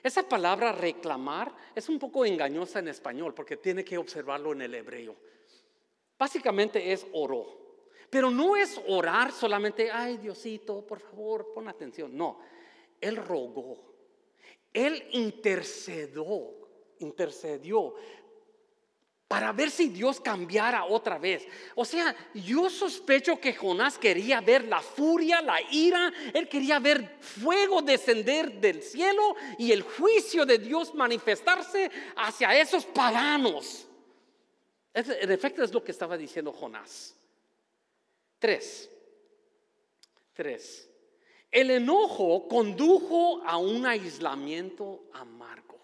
Esa 0.03 0.29
palabra 0.29 0.73
reclamar 0.73 1.55
es 1.75 1.89
un 1.89 1.99
poco 1.99 2.25
engañosa 2.25 2.79
en 2.79 2.89
español 2.89 3.35
porque 3.35 3.57
tiene 3.57 3.85
que 3.85 3.99
observarlo 3.99 4.53
en 4.53 4.63
el 4.63 4.75
hebreo. 4.75 5.17
Básicamente 6.19 6.93
es 6.93 7.07
oró. 7.13 7.68
Pero 8.11 8.31
no 8.31 8.57
es 8.57 8.81
orar 8.87 9.33
solamente, 9.33 9.91
ay 9.91 10.17
Diosito, 10.17 10.87
por 10.87 11.01
favor, 11.01 11.53
pon 11.53 11.69
atención. 11.69 12.17
No, 12.17 12.39
él 13.01 13.17
rogó. 13.17 13.77
Él 14.73 15.09
intercedió, 15.13 16.27
intercedió 16.99 17.95
para 19.29 19.53
ver 19.53 19.71
si 19.71 19.91
Dios 19.91 20.21
cambiara 20.21 20.87
otra 20.87 21.19
vez. 21.19 21.47
O 21.75 21.85
sea, 21.85 22.17
yo 22.33 22.71
sospecho 22.71 23.39
que 23.39 23.53
Jonás 23.53 23.99
quería 23.99 24.41
ver 24.41 24.65
la 24.65 24.81
furia, 24.81 25.43
la 25.43 25.61
ira, 25.71 26.11
él 26.33 26.49
quería 26.49 26.79
ver 26.79 27.19
fuego 27.21 27.83
descender 27.83 28.59
del 28.59 28.83
cielo 28.83 29.37
y 29.59 29.71
el 29.71 29.83
juicio 29.83 30.47
de 30.47 30.59
Dios 30.59 30.95
manifestarse 30.95 31.91
hacia 32.17 32.59
esos 32.59 32.87
paganos. 32.87 33.87
En 34.95 35.31
efecto 35.31 35.63
es 35.63 35.73
lo 35.75 35.85
que 35.85 35.93
estaba 35.93 36.17
diciendo 36.17 36.51
Jonás. 36.51 37.18
Tres. 38.39 38.91
Tres. 40.33 40.89
El 41.51 41.71
enojo 41.71 42.47
condujo 42.47 43.43
a 43.45 43.57
un 43.57 43.87
aislamiento 43.87 45.05
amargo. 45.13 45.79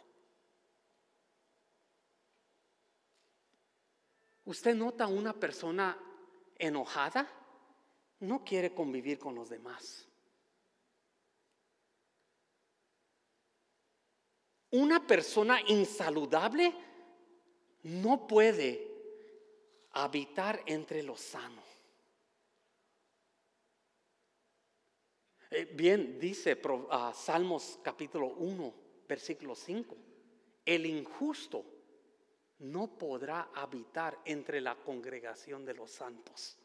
¿Usted 4.44 4.74
nota 4.74 5.06
una 5.06 5.32
persona 5.32 5.98
enojada? 6.58 7.28
No 8.20 8.44
quiere 8.44 8.74
convivir 8.74 9.18
con 9.18 9.34
los 9.34 9.48
demás. 9.48 10.06
Una 14.70 15.06
persona 15.06 15.60
insaludable 15.66 16.74
no 17.84 18.26
puede 18.26 18.90
habitar 19.92 20.62
entre 20.66 21.02
los 21.02 21.20
sanos. 21.20 21.73
Bien, 25.74 26.18
dice 26.18 26.60
ah, 26.90 27.12
Salmos 27.14 27.78
capítulo 27.82 28.28
1, 28.28 28.74
versículo 29.08 29.54
5, 29.54 29.96
el 30.64 30.86
injusto 30.86 31.64
no 32.60 32.98
podrá 32.98 33.50
habitar 33.54 34.18
entre 34.24 34.60
la 34.60 34.74
congregación 34.74 35.64
de 35.64 35.74
los 35.74 35.90
santos. 35.90 36.56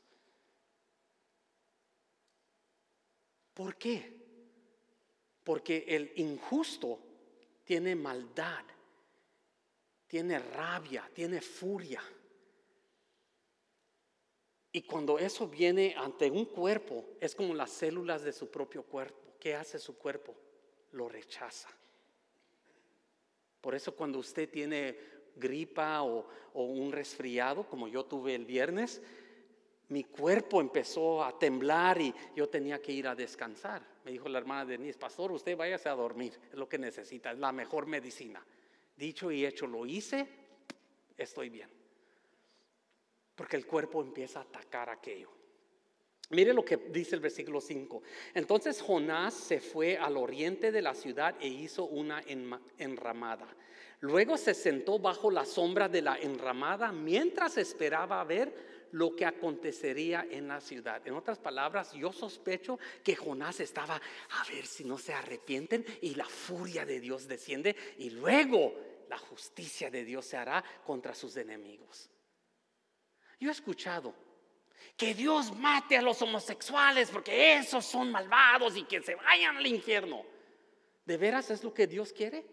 ¿Por 3.53 3.75
qué? 3.75 4.17
Porque 5.43 5.83
el 5.87 6.13
injusto 6.15 6.99
tiene 7.65 7.95
maldad, 7.95 8.63
tiene 10.07 10.39
rabia, 10.39 11.09
tiene 11.13 11.41
furia. 11.41 12.01
Y 14.71 14.83
cuando 14.83 15.17
eso 15.17 15.47
viene 15.47 15.95
ante 15.97 16.29
un 16.29 16.45
cuerpo, 16.45 17.05
es 17.19 17.33
como 17.33 17.53
las 17.53 17.71
células 17.71 18.23
de 18.23 18.31
su 18.31 18.49
propio 18.49 18.83
cuerpo. 18.83 19.33
¿Qué 19.39 19.55
hace 19.55 19.79
su 19.79 19.97
cuerpo? 19.97 20.35
Lo 20.91 21.09
rechaza. 21.09 21.69
Por 23.61 23.73
eso 23.73 23.95
cuando 23.95 24.19
usted 24.19 24.49
tiene 24.49 24.97
gripa 25.35 26.03
o, 26.03 26.27
un 26.53 26.91
resfriado, 26.91 27.63
como 27.63 27.87
yo 27.87 28.05
tuve 28.05 28.35
el 28.35 28.45
viernes, 28.45 29.01
mi 29.87 30.03
cuerpo 30.03 30.61
empezó 30.61 31.23
a 31.23 31.37
temblar 31.37 31.99
y 31.99 32.13
yo 32.35 32.47
tenía 32.47 32.81
que 32.81 32.91
ir 32.91 33.07
a 33.07 33.15
descansar. 33.15 33.81
Me 34.03 34.11
dijo 34.11 34.29
la 34.29 34.39
hermana 34.39 34.65
Denise, 34.65 34.99
pastor, 34.99 35.31
usted 35.31 35.57
váyase 35.57 35.89
a 35.89 35.95
dormir, 35.95 36.37
es 36.51 36.57
lo 36.57 36.67
que 36.69 36.77
necesita, 36.77 37.31
es 37.31 37.39
la 37.39 37.51
mejor 37.51 37.87
medicina. 37.87 38.45
Dicho 38.95 39.31
y 39.31 39.45
hecho, 39.45 39.65
lo 39.65 39.85
hice, 39.85 40.27
estoy 41.17 41.49
bien. 41.49 41.78
Porque 43.39 43.55
el 43.55 43.65
cuerpo 43.65 44.01
empieza 44.01 44.39
a 44.39 44.41
atacar 44.41 44.89
aquello. 44.89 45.29
Mire 46.31 46.53
lo 46.53 46.65
que 46.65 46.75
dice 46.75 47.15
el 47.15 47.21
versículo 47.21 47.61
5. 47.61 48.03
Entonces 48.33 48.81
Jonás 48.81 49.33
se 49.33 49.61
fue 49.61 49.97
al 49.97 50.17
oriente 50.17 50.73
de 50.73 50.81
la 50.81 50.93
ciudad 50.93 51.35
e 51.39 51.47
hizo 51.47 51.85
una 51.85 52.21
enramada 52.77 53.47
Luego 54.01 54.37
se 54.37 54.53
sentó 54.53 54.97
bajo 54.97 55.29
la 55.29 55.45
sombra 55.45 55.89
de 55.89 56.01
la 56.01 56.17
enramada 56.17 56.91
mientras 56.91 57.57
esperaba 57.57 58.23
ver 58.23 58.87
lo 58.91 59.15
que 59.15 59.25
acontecería 59.25 60.25
en 60.29 60.47
la 60.47 60.61
ciudad. 60.61 61.05
En 61.05 61.15
otras 61.15 61.37
palabras, 61.37 61.91
yo 61.93 62.13
sospecho 62.13 62.79
que 63.03 63.15
Jonás 63.15 63.59
estaba 63.59 63.95
a 63.95 64.49
ver 64.51 64.65
si 64.65 64.85
no 64.85 64.97
se 64.97 65.13
arrepienten 65.13 65.85
y 66.01 66.15
la 66.15 66.25
furia 66.25 66.85
de 66.85 66.99
Dios 67.01 67.27
desciende 67.27 67.75
y 67.97 68.09
luego 68.11 68.73
la 69.09 69.17
justicia 69.17 69.91
de 69.91 70.05
Dios 70.05 70.25
se 70.25 70.37
hará 70.37 70.63
contra 70.85 71.13
sus 71.13 71.35
enemigos. 71.35 72.09
Yo 73.39 73.49
he 73.49 73.51
escuchado 73.51 74.13
que 74.97 75.13
Dios 75.13 75.55
mate 75.55 75.97
a 75.97 76.01
los 76.01 76.21
homosexuales 76.21 77.09
porque 77.09 77.55
esos 77.55 77.85
son 77.85 78.11
malvados 78.11 78.75
y 78.75 78.83
que 78.83 79.01
se 79.01 79.15
vayan 79.15 79.57
al 79.57 79.67
infierno. 79.67 80.25
¿De 81.05 81.17
veras 81.17 81.49
es 81.49 81.63
lo 81.63 81.73
que 81.73 81.87
Dios 81.87 82.11
quiere? 82.11 82.45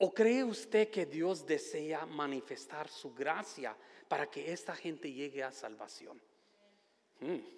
¿O 0.00 0.14
cree 0.14 0.44
usted 0.44 0.90
que 0.90 1.06
Dios 1.06 1.44
desea 1.44 2.06
manifestar 2.06 2.88
su 2.88 3.12
gracia 3.12 3.76
para 4.06 4.30
que 4.30 4.52
esta 4.52 4.76
gente 4.76 5.10
llegue 5.10 5.42
a 5.42 5.50
salvación? 5.50 6.20
Hmm. 7.20 7.57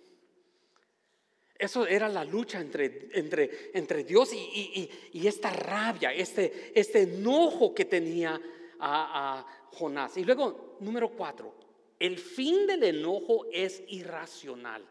Eso 1.60 1.86
era 1.86 2.08
la 2.08 2.24
lucha 2.24 2.58
entre, 2.58 3.10
entre, 3.12 3.70
entre 3.74 4.02
Dios 4.02 4.32
y, 4.32 4.88
esta 5.26 5.50
rabia, 5.50 6.10
este, 6.12 6.72
este 6.74 7.02
enojo 7.02 7.74
que 7.74 7.84
tenía 7.84 8.40
a 8.80 9.46
Jonás. 9.72 10.16
Y 10.16 10.24
luego, 10.24 10.78
número 10.80 11.10
cuatro, 11.10 11.54
el 11.98 12.18
fin 12.18 12.66
del 12.66 12.82
enojo 12.82 13.44
es 13.52 13.82
irracional 13.88 14.82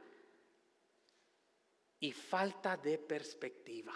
y 1.99 2.11
falta 2.11 2.77
de 2.77 2.99
perspectiva. 2.99 3.95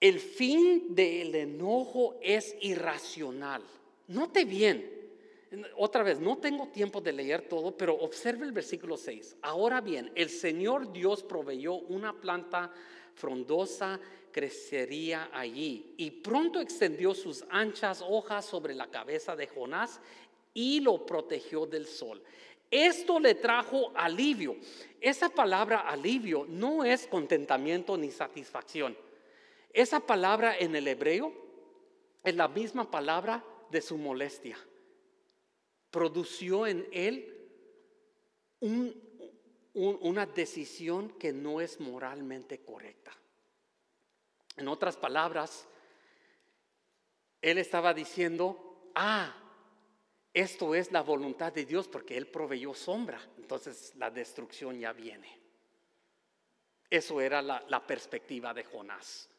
El 0.00 0.18
fin 0.18 0.94
del 0.96 1.34
enojo 1.34 2.18
es 2.20 2.56
irracional. 2.60 3.62
Note 4.08 4.44
bien, 4.44 4.95
otra 5.76 6.02
vez, 6.02 6.20
no 6.20 6.38
tengo 6.38 6.68
tiempo 6.68 7.00
de 7.00 7.12
leer 7.12 7.42
todo, 7.48 7.76
pero 7.76 7.94
observe 7.94 8.44
el 8.44 8.52
versículo 8.52 8.96
6. 8.96 9.36
Ahora 9.42 9.80
bien, 9.80 10.10
el 10.14 10.28
Señor 10.28 10.92
Dios 10.92 11.22
proveyó 11.22 11.74
una 11.74 12.12
planta 12.12 12.72
frondosa, 13.14 14.00
crecería 14.32 15.30
allí, 15.32 15.94
y 15.96 16.10
pronto 16.10 16.60
extendió 16.60 17.14
sus 17.14 17.44
anchas 17.48 18.04
hojas 18.06 18.44
sobre 18.44 18.74
la 18.74 18.88
cabeza 18.88 19.34
de 19.34 19.46
Jonás 19.46 20.00
y 20.52 20.80
lo 20.80 21.04
protegió 21.04 21.66
del 21.66 21.86
sol. 21.86 22.22
Esto 22.70 23.20
le 23.20 23.34
trajo 23.34 23.92
alivio. 23.94 24.56
Esa 25.00 25.28
palabra 25.28 25.80
alivio 25.80 26.46
no 26.48 26.84
es 26.84 27.06
contentamiento 27.06 27.96
ni 27.96 28.10
satisfacción. 28.10 28.96
Esa 29.72 30.00
palabra 30.00 30.56
en 30.58 30.74
el 30.74 30.88
hebreo 30.88 31.32
es 32.24 32.34
la 32.34 32.48
misma 32.48 32.90
palabra 32.90 33.44
de 33.70 33.80
su 33.80 33.96
molestia. 33.96 34.56
Produció 35.96 36.66
en 36.66 36.86
él 36.92 37.32
una 39.72 40.26
decisión 40.26 41.08
que 41.18 41.32
no 41.32 41.62
es 41.62 41.80
moralmente 41.80 42.60
correcta. 42.60 43.12
En 44.58 44.68
otras 44.68 44.98
palabras, 44.98 45.66
él 47.40 47.56
estaba 47.56 47.94
diciendo, 47.94 48.90
ah, 48.94 49.34
esto 50.34 50.74
es 50.74 50.92
la 50.92 51.00
voluntad 51.00 51.50
de 51.54 51.64
Dios 51.64 51.88
porque 51.88 52.18
Él 52.18 52.26
proveyó 52.26 52.74
sombra, 52.74 53.18
entonces 53.38 53.94
la 53.96 54.10
destrucción 54.10 54.78
ya 54.78 54.92
viene. 54.92 55.40
Eso 56.90 57.22
era 57.22 57.40
la, 57.40 57.64
la 57.70 57.86
perspectiva 57.86 58.52
de 58.52 58.64
Jonás. 58.64 59.30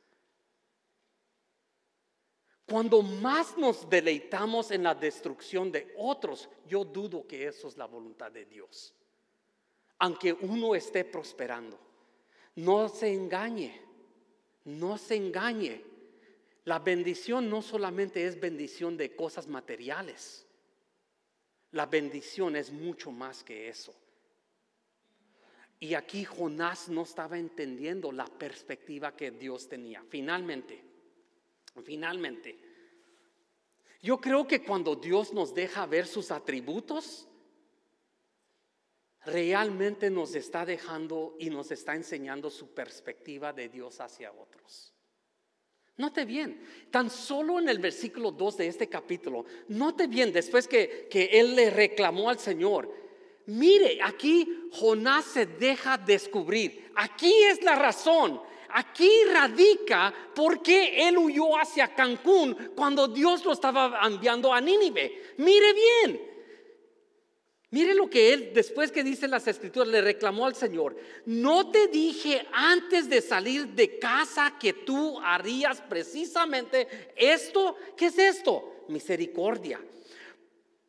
Cuando 2.68 3.02
más 3.02 3.58
nos 3.58 3.90
deleitamos 3.90 4.72
en 4.72 4.84
la 4.84 4.94
destrucción 4.94 5.72
de 5.72 5.94
otros, 5.98 6.50
yo 6.68 6.84
dudo 6.84 7.26
que 7.26 7.48
eso 7.48 7.70
es 7.70 7.78
la 7.78 7.86
voluntad 7.86 8.30
de 8.30 8.46
Dios. 8.46 8.94
Aunque 10.00 10.34
uno 10.34 10.76
esté 10.76 11.06
prosperando, 11.06 11.80
no 12.56 12.90
se 12.90 13.14
engañe, 13.14 13.80
no 14.66 14.98
se 14.98 15.16
engañe. 15.16 15.82
La 16.66 16.80
bendición 16.80 17.50
no 17.50 17.62
solamente 17.62 18.26
es 18.26 18.38
bendición 18.38 18.98
de 18.98 19.16
cosas 19.16 19.48
materiales. 19.48 20.46
La 21.72 21.86
bendición 21.86 22.58
es 22.58 22.70
mucho 22.70 23.12
más 23.12 23.46
que 23.46 23.70
eso. 23.70 23.96
Y 25.80 25.94
aquí 25.94 26.26
Jonás 26.26 26.90
no 26.90 27.04
estaba 27.04 27.38
entendiendo 27.38 28.12
la 28.12 28.26
perspectiva 28.26 29.16
que 29.16 29.32
Dios 29.32 29.70
tenía. 29.70 30.04
Finalmente, 30.10 30.84
finalmente, 31.84 32.58
yo 34.02 34.20
creo 34.20 34.48
que 34.48 34.64
cuando 34.64 34.96
Dios 34.96 35.34
nos 35.34 35.54
deja 35.54 35.86
ver 35.86 36.08
sus 36.08 36.32
atributos, 36.32 37.28
realmente 39.26 40.10
nos 40.10 40.36
está 40.36 40.66
dejando 40.66 41.36
y 41.40 41.50
nos 41.50 41.72
está 41.72 41.96
enseñando 41.96 42.50
su 42.50 42.74
perspectiva 42.74 43.54
de 43.54 43.70
Dios 43.70 44.00
hacia 44.00 44.32
otros. 44.32 44.94
Note 45.98 46.26
bien, 46.26 46.62
tan 46.92 47.10
solo 47.10 47.60
en 47.60 47.70
el 47.70 47.80
versículo 47.80 48.32
2 48.32 48.58
de 48.58 48.68
este 48.68 48.88
capítulo, 48.88 49.46
note 49.68 50.06
bien, 50.06 50.32
después 50.32 50.68
que, 50.68 51.08
que 51.10 51.26
él 51.34 51.56
le 51.56 51.72
reclamó 51.72 52.30
al 52.30 52.38
Señor, 52.38 52.94
mire, 53.48 54.00
aquí 54.04 54.70
Jonás 54.74 55.26
se 55.26 55.48
deja 55.48 55.98
descubrir, 55.98 56.92
aquí 56.96 57.34
es 57.46 57.64
la 57.64 57.76
razón, 57.76 58.40
aquí 58.72 59.10
radica 59.32 60.14
por 60.34 60.62
qué 60.62 61.08
él 61.08 61.18
huyó 61.18 61.58
hacia 61.58 61.94
Cancún 61.94 62.72
cuando 62.76 63.08
Dios 63.08 63.44
lo 63.46 63.54
estaba 63.54 64.00
enviando 64.04 64.54
a 64.54 64.62
Nínive. 64.62 65.34
Mire 65.38 65.74
bien, 65.74 66.28
Mire 67.70 67.94
lo 67.94 68.10
que 68.10 68.32
él, 68.32 68.52
después 68.54 68.94
que 68.94 69.04
dice 69.04 69.28
las 69.28 69.46
escrituras, 69.46 69.90
le 69.90 70.02
reclamó 70.02 70.46
al 70.46 70.56
Señor. 70.56 70.96
No 71.26 71.70
te 71.70 71.88
dije 71.88 72.48
antes 72.54 73.10
de 73.10 73.22
salir 73.22 73.68
de 73.68 74.00
casa 74.00 74.58
que 74.58 74.72
tú 74.72 75.20
harías 75.20 75.82
precisamente 75.82 76.88
esto. 77.18 77.76
¿Qué 77.98 78.06
es 78.06 78.18
esto? 78.18 78.86
Misericordia. 78.88 79.82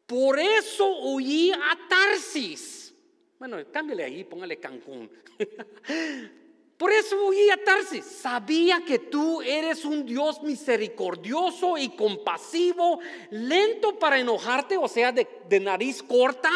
Por 0.06 0.38
eso 0.38 1.00
huí 1.00 1.50
a 1.50 1.78
Tarsis. 1.88 2.94
Bueno, 3.40 3.58
cámbiale 3.72 4.04
ahí, 4.04 4.22
póngale 4.22 4.58
Cancún. 4.58 5.10
Por 6.78 6.92
eso 6.92 7.26
huí 7.26 7.50
a 7.50 7.56
Tarsis. 7.56 8.04
Sabía 8.04 8.84
que 8.86 9.00
tú 9.00 9.42
eres 9.42 9.84
un 9.84 10.06
Dios 10.06 10.40
misericordioso 10.42 11.76
y 11.76 11.88
compasivo, 11.88 13.00
lento 13.30 13.98
para 13.98 14.20
enojarte, 14.20 14.78
o 14.78 14.86
sea, 14.86 15.10
de, 15.10 15.26
nariz 15.60 16.04
corta 16.04 16.50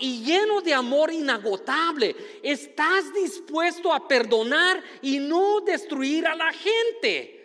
y 0.00 0.24
lleno 0.24 0.62
de 0.62 0.72
amor 0.72 1.12
inagotable. 1.12 2.16
Estás 2.42 3.12
dispuesto 3.12 3.92
a 3.92 4.08
perdonar 4.08 4.82
y 5.02 5.18
no 5.18 5.60
destruir 5.60 6.26
a 6.26 6.34
la 6.34 6.50
gente. 6.54 7.36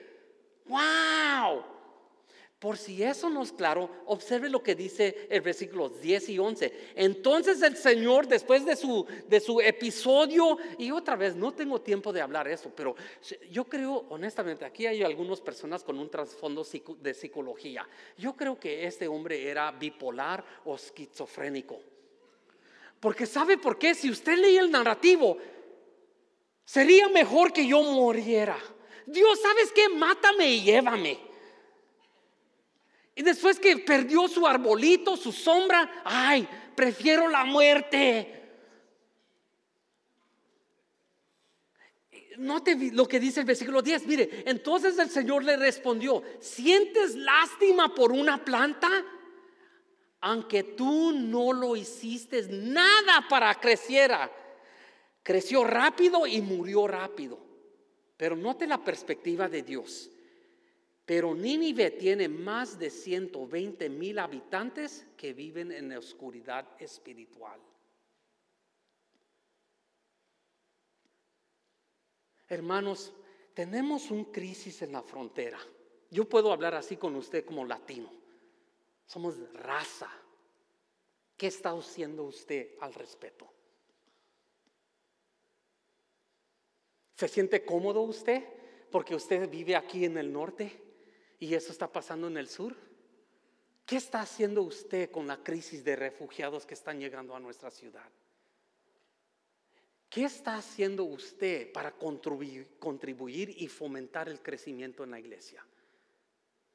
¡Wow! 0.68 1.71
Por 2.62 2.78
si 2.78 3.02
eso 3.02 3.28
no 3.28 3.42
es 3.42 3.52
claro, 3.52 3.90
observe 4.06 4.48
lo 4.48 4.62
que 4.62 4.76
dice 4.76 5.26
el 5.32 5.42
versículo 5.42 5.90
10 5.90 6.30
y 6.30 6.38
11. 6.38 6.92
Entonces 6.94 7.60
el 7.64 7.76
Señor, 7.76 8.28
después 8.28 8.64
de 8.68 8.76
su, 8.76 9.04
de 9.28 9.40
su 9.40 9.60
episodio, 9.60 10.60
y 10.78 10.92
otra 10.92 11.16
vez, 11.16 11.36
no 11.36 11.54
tengo 11.54 11.82
tiempo 11.82 12.14
de 12.14 12.22
hablar 12.22 12.48
eso, 12.48 12.72
pero 12.76 12.96
yo 13.50 13.64
creo, 13.64 14.06
honestamente, 14.10 14.64
aquí 14.64 14.86
hay 14.86 15.02
algunas 15.02 15.42
personas 15.42 15.84
con 15.84 15.98
un 15.98 16.12
trasfondo 16.12 16.64
de 17.00 17.14
psicología. 17.16 17.90
Yo 18.16 18.36
creo 18.36 18.60
que 18.60 18.86
este 18.86 19.08
hombre 19.08 19.50
era 19.50 19.72
bipolar 19.72 20.46
o 20.66 20.76
esquizofrénico. 20.76 21.80
Porque 23.00 23.26
sabe 23.26 23.58
por 23.58 23.80
qué, 23.80 23.96
si 23.96 24.12
usted 24.12 24.38
lee 24.38 24.58
el 24.58 24.70
narrativo, 24.70 25.40
sería 26.64 27.10
mejor 27.10 27.54
que 27.54 27.66
yo 27.66 27.82
muriera. 27.82 28.60
Dios, 29.08 29.42
¿sabes 29.42 29.72
qué? 29.72 29.90
Mátame 29.90 30.48
y 30.48 30.62
llévame. 30.62 31.31
Y 33.22 33.24
después 33.24 33.60
que 33.60 33.78
perdió 33.78 34.28
su 34.28 34.48
arbolito, 34.48 35.16
su 35.16 35.32
sombra, 35.32 36.02
ay, 36.04 36.48
prefiero 36.76 37.28
la 37.28 37.46
muerte. 37.46 38.50
Note 42.38 42.76
lo 42.92 43.08
que 43.08 43.20
dice 43.20 43.42
el 43.42 43.46
versículo 43.46 43.84
10. 43.84 44.08
Mire, 44.08 44.44
entonces 44.48 44.98
el 44.98 45.12
Señor 45.12 45.44
le 45.44 45.56
respondió, 45.56 46.24
¿sientes 46.40 47.14
lástima 47.14 47.94
por 47.94 48.12
una 48.12 48.44
planta? 48.44 48.90
Aunque 50.22 50.64
tú 50.64 51.12
no 51.12 51.54
lo 51.54 51.76
hiciste 51.76 52.48
nada 52.50 53.28
para 53.30 53.54
creciera. 53.54 54.32
Creció 55.22 55.64
rápido 55.64 56.26
y 56.26 56.42
murió 56.42 56.88
rápido. 56.88 57.38
Pero 58.18 58.36
note 58.36 58.66
la 58.66 58.84
perspectiva 58.84 59.48
de 59.48 59.62
Dios. 59.62 60.10
Pero 61.12 61.36
Nínive 61.36 61.92
tiene 61.92 62.30
más 62.30 62.80
de 62.80 62.90
120 62.90 63.90
mil 63.90 64.18
habitantes 64.18 65.06
que 65.18 65.34
viven 65.34 65.70
en 65.74 65.90
la 65.90 66.00
oscuridad 66.00 66.66
espiritual. 66.80 67.60
Hermanos, 72.48 73.12
tenemos 73.54 74.10
un 74.10 74.32
crisis 74.32 74.84
en 74.84 74.94
la 74.94 75.02
frontera. 75.04 75.60
Yo 76.10 76.30
puedo 76.30 76.50
hablar 76.50 76.76
así 76.76 76.96
con 76.96 77.14
usted 77.18 77.44
como 77.44 77.66
latino. 77.66 78.10
Somos 79.06 79.38
raza. 79.52 80.10
¿Qué 81.36 81.48
está 81.48 81.72
haciendo 81.72 82.24
usted 82.24 82.78
al 82.80 82.94
respecto? 82.94 83.52
¿Se 87.18 87.28
siente 87.28 87.66
cómodo 87.66 88.00
usted 88.00 88.46
porque 88.90 89.14
usted 89.14 89.50
vive 89.50 89.76
aquí 89.76 90.06
en 90.06 90.18
el 90.18 90.32
norte? 90.32 90.91
Y 91.42 91.56
eso 91.56 91.72
está 91.72 91.92
pasando 91.92 92.28
en 92.28 92.38
el 92.38 92.48
sur. 92.48 92.76
¿Qué 93.84 93.98
está 93.98 94.22
haciendo 94.22 94.62
usted 94.62 95.10
con 95.10 95.26
la 95.26 95.38
crisis 95.38 95.84
de 95.84 95.96
refugiados 95.96 96.68
que 96.68 96.76
están 96.76 97.00
llegando 97.00 97.36
a 97.36 97.40
nuestra 97.40 97.72
ciudad? 97.72 98.08
¿Qué 100.08 100.24
está 100.26 100.56
haciendo 100.56 101.04
usted 101.04 101.72
para 101.74 101.94
contribuir, 101.94 103.56
y 103.58 103.68
fomentar 103.68 104.30
el 104.30 104.40
crecimiento 104.40 105.04
en 105.04 105.12
la 105.12 105.20
iglesia? 105.20 105.66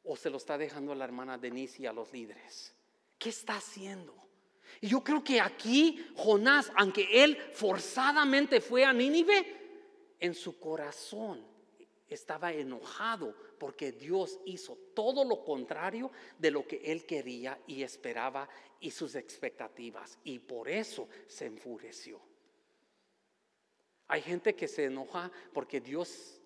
¿O 0.02 0.16
se 0.16 0.30
lo 0.30 0.38
está 0.38 0.58
dejando 0.58 0.90
a 0.90 0.96
la 0.96 1.04
hermana 1.04 1.38
Denise 1.38 1.82
y 1.82 1.86
a 1.86 1.92
los 1.92 2.12
líderes? 2.12 2.74
¿Qué 3.18 3.28
está 3.28 3.58
haciendo? 3.58 4.16
Y 4.80 4.88
yo 4.88 5.04
creo 5.04 5.22
que 5.22 5.40
aquí 5.40 6.04
Jonás, 6.16 6.72
aunque 6.74 7.22
él 7.22 7.38
forzadamente 7.52 8.60
fue 8.60 8.84
a 8.84 8.92
Nínive, 8.92 10.16
en 10.18 10.34
su 10.34 10.58
corazón 10.58 11.55
estaba 12.08 12.52
enojado 12.52 13.34
porque 13.58 13.92
Dios 13.92 14.38
hizo 14.44 14.76
todo 14.94 15.24
lo 15.24 15.44
contrario 15.44 16.10
de 16.38 16.50
lo 16.50 16.66
que 16.66 16.80
él 16.84 17.04
quería 17.04 17.58
y 17.66 17.82
esperaba 17.82 18.48
y 18.80 18.90
sus 18.90 19.14
expectativas. 19.14 20.18
Y 20.24 20.38
por 20.38 20.68
eso 20.68 21.08
se 21.26 21.46
enfureció. 21.46 22.20
Hay 24.08 24.22
gente 24.22 24.54
que 24.54 24.68
se 24.68 24.84
enoja 24.84 25.30
porque 25.52 25.80
Dios 25.80 26.40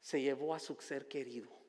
se 0.00 0.20
llevó 0.20 0.54
a 0.54 0.58
su 0.58 0.74
ser 0.76 1.06
querido. 1.06 1.60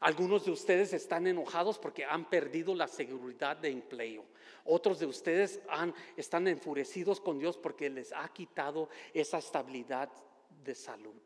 Algunos 0.00 0.44
de 0.44 0.50
ustedes 0.50 0.92
están 0.92 1.26
enojados 1.26 1.78
porque 1.78 2.04
han 2.04 2.28
perdido 2.28 2.74
la 2.74 2.88
seguridad 2.88 3.56
de 3.56 3.70
empleo. 3.70 4.24
Otros 4.64 4.98
de 4.98 5.06
ustedes 5.06 5.60
han, 5.70 5.94
están 6.16 6.46
enfurecidos 6.48 7.20
con 7.20 7.38
Dios 7.38 7.56
porque 7.56 7.88
les 7.88 8.12
ha 8.12 8.28
quitado 8.28 8.90
esa 9.14 9.38
estabilidad 9.38 10.10
de 10.62 10.74
salud. 10.74 11.20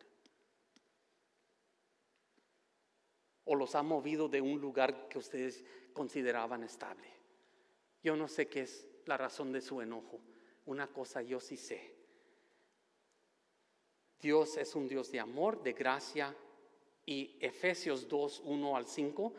O 3.49 3.55
los 3.55 3.75
ha 3.75 3.83
movido 3.83 4.29
de 4.29 4.43
un 4.43 4.61
lugar 4.61 5.09
que 5.09 5.19
ustedes 5.19 5.65
consideraban 5.95 6.63
estable. 6.65 7.09
Yo 8.03 8.15
no 8.15 8.29
sé 8.29 8.47
qué 8.47 8.61
es 8.61 8.87
la 9.07 9.17
razón 9.17 9.53
de 9.53 9.63
su 9.63 9.81
enojo. 9.81 10.21
Una 10.67 10.87
cosa 10.87 11.23
yo 11.23 11.41
sí 11.41 11.57
sé. 11.57 11.95
Dios 14.21 14.59
es 14.59 14.75
un 14.75 14.87
Dios 14.87 15.11
de 15.11 15.21
amor, 15.21 15.63
de 15.63 15.73
gracia 15.73 16.37
y 17.07 17.37
Efesios 17.41 18.07
2, 18.07 18.43
1 18.45 18.77
al 18.77 18.87
5, 18.87 19.33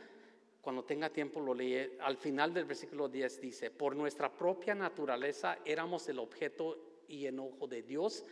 cuando 0.60 0.84
tenga 0.84 1.12
tiempo 1.12 1.39
lo 1.39 1.53
lee, 1.53 1.97
al 1.99 2.18
final 2.18 2.51
del 2.51 2.66
versículo 2.66 3.07
10 3.07 3.39
dice, 3.39 3.70
por 3.70 3.95
nuestra 3.95 4.32
propia 4.32 4.74
naturaleza 4.74 5.60
éramos 5.64 6.10
el 6.10 6.18
objeto 6.18 7.03
y 7.07 7.28
enojo 7.28 7.68
de 7.68 7.84
Dios, 7.84 8.26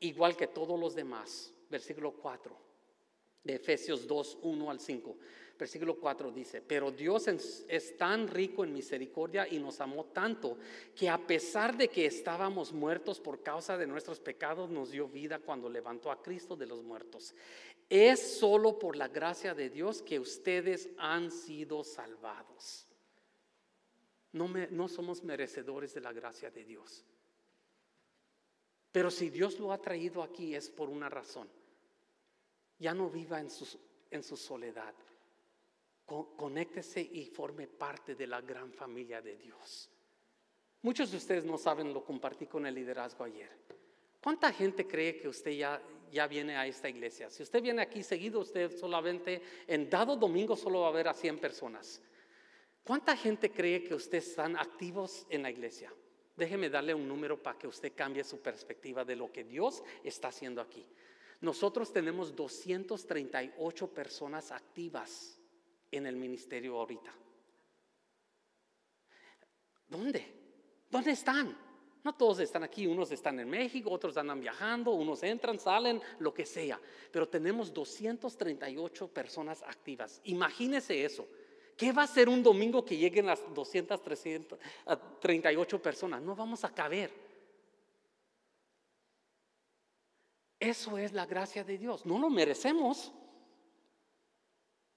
igual 0.00 0.36
que 0.36 0.48
todos 0.48 0.78
los 0.78 0.96
demás. 0.96 1.54
Versículo 1.70 2.14
4 2.14 2.69
de 3.42 3.54
Efesios 3.54 4.06
2, 4.06 4.38
1 4.42 4.70
al 4.70 4.80
5. 4.80 5.16
Versículo 5.60 5.98
4 5.98 6.30
dice, 6.30 6.62
pero 6.62 6.90
Dios 6.90 7.28
es 7.28 7.96
tan 7.98 8.28
rico 8.28 8.64
en 8.64 8.72
misericordia 8.72 9.46
y 9.46 9.58
nos 9.58 9.78
amó 9.82 10.06
tanto 10.06 10.56
que 10.96 11.06
a 11.06 11.18
pesar 11.18 11.76
de 11.76 11.88
que 11.88 12.06
estábamos 12.06 12.72
muertos 12.72 13.20
por 13.20 13.42
causa 13.42 13.76
de 13.76 13.86
nuestros 13.86 14.20
pecados, 14.20 14.70
nos 14.70 14.90
dio 14.90 15.06
vida 15.06 15.38
cuando 15.38 15.68
levantó 15.68 16.10
a 16.10 16.22
Cristo 16.22 16.56
de 16.56 16.64
los 16.64 16.82
muertos. 16.82 17.34
Es 17.90 18.38
solo 18.38 18.78
por 18.78 18.96
la 18.96 19.08
gracia 19.08 19.54
de 19.54 19.68
Dios 19.68 20.00
que 20.00 20.18
ustedes 20.18 20.88
han 20.96 21.30
sido 21.30 21.84
salvados. 21.84 22.86
No, 24.32 24.48
no 24.48 24.88
somos 24.88 25.22
merecedores 25.22 25.92
de 25.92 26.00
la 26.00 26.14
gracia 26.14 26.50
de 26.50 26.64
Dios. 26.64 27.04
Pero 28.92 29.10
si 29.10 29.28
Dios 29.28 29.58
lo 29.58 29.72
ha 29.72 29.78
traído 29.82 30.22
aquí 30.22 30.54
es 30.54 30.70
por 30.70 30.88
una 30.88 31.10
razón. 31.10 31.50
Ya 32.80 32.92
no 32.94 33.08
viva 33.08 33.38
en 33.38 33.50
su, 33.50 34.36
soledad. 34.36 34.94
Conéctese 36.04 37.00
y 37.00 37.26
forme 37.26 37.68
parte 37.68 38.16
de 38.16 38.26
la 38.26 38.40
gran 38.40 38.72
familia 38.72 39.22
de 39.22 39.36
Dios. 39.36 39.88
Muchos 40.82 41.10
de 41.10 41.18
ustedes 41.18 41.44
no 41.44 41.56
saben, 41.58 41.94
lo 41.94 42.02
compartí 42.02 42.46
con 42.46 42.66
el 42.66 42.74
liderazgo 42.74 43.22
ayer. 43.22 43.50
¿Cuánta 44.20 44.52
gente 44.52 44.86
cree 44.86 45.16
que 45.18 45.28
usted 45.28 45.52
ya, 45.52 45.80
ya 46.10 46.26
viene 46.26 46.56
a 46.56 46.66
esta 46.66 46.88
iglesia? 46.88 47.30
Si 47.30 47.42
usted 47.42 47.62
viene 47.62 47.82
aquí 47.82 48.02
seguido, 48.02 48.40
usted 48.40 48.76
solamente 48.76 49.40
en 49.66 49.88
dado 49.88 50.16
domingo 50.16 50.56
solo 50.56 50.80
va 50.80 50.88
a 50.88 50.92
ver 50.92 51.08
a 51.08 51.14
100 51.14 51.38
personas. 51.38 52.02
¿Cuánta 52.82 53.16
gente 53.16 53.50
cree 53.50 53.84
que 53.84 53.94
ustedes 53.94 54.28
están 54.28 54.56
activos 54.56 55.26
en 55.28 55.42
la 55.42 55.50
iglesia? 55.50 55.92
Déjeme 56.36 56.70
darle 56.70 56.94
un 56.94 57.06
número 57.06 57.42
para 57.42 57.58
que 57.58 57.66
usted 57.66 57.92
cambie 57.94 58.24
su 58.24 58.40
perspectiva 58.40 59.04
de 59.04 59.14
lo 59.14 59.30
que 59.30 59.44
Dios 59.44 59.82
está 60.02 60.28
haciendo 60.28 60.62
aquí. 60.62 60.86
Nosotros 61.40 61.92
tenemos 61.92 62.34
238 62.36 63.88
personas 63.88 64.50
activas 64.50 65.38
en 65.90 66.06
el 66.06 66.16
ministerio 66.16 66.78
ahorita. 66.78 67.12
¿Dónde? 69.88 70.26
¿Dónde 70.90 71.12
están? 71.12 71.56
No 72.02 72.14
todos 72.14 72.38
están 72.40 72.62
aquí, 72.62 72.86
unos 72.86 73.10
están 73.12 73.40
en 73.40 73.48
México, 73.48 73.90
otros 73.90 74.16
andan 74.16 74.40
viajando, 74.40 74.92
unos 74.92 75.22
entran, 75.22 75.58
salen, 75.58 76.00
lo 76.18 76.32
que 76.32 76.46
sea. 76.46 76.80
Pero 77.10 77.28
tenemos 77.28 77.72
238 77.72 79.08
personas 79.08 79.62
activas. 79.62 80.20
Imagínese 80.24 81.04
eso. 81.04 81.26
¿Qué 81.76 81.92
va 81.92 82.02
a 82.02 82.06
ser 82.06 82.28
un 82.28 82.42
domingo 82.42 82.84
que 82.84 82.96
lleguen 82.96 83.26
las 83.26 83.42
200, 83.54 84.02
338 84.02 85.82
personas? 85.82 86.22
No 86.22 86.34
vamos 86.34 86.64
a 86.64 86.74
caber. 86.74 87.29
Eso 90.60 90.98
es 90.98 91.12
la 91.12 91.24
gracia 91.24 91.64
de 91.64 91.78
Dios. 91.78 92.04
No 92.04 92.18
lo 92.18 92.28
merecemos. 92.28 93.12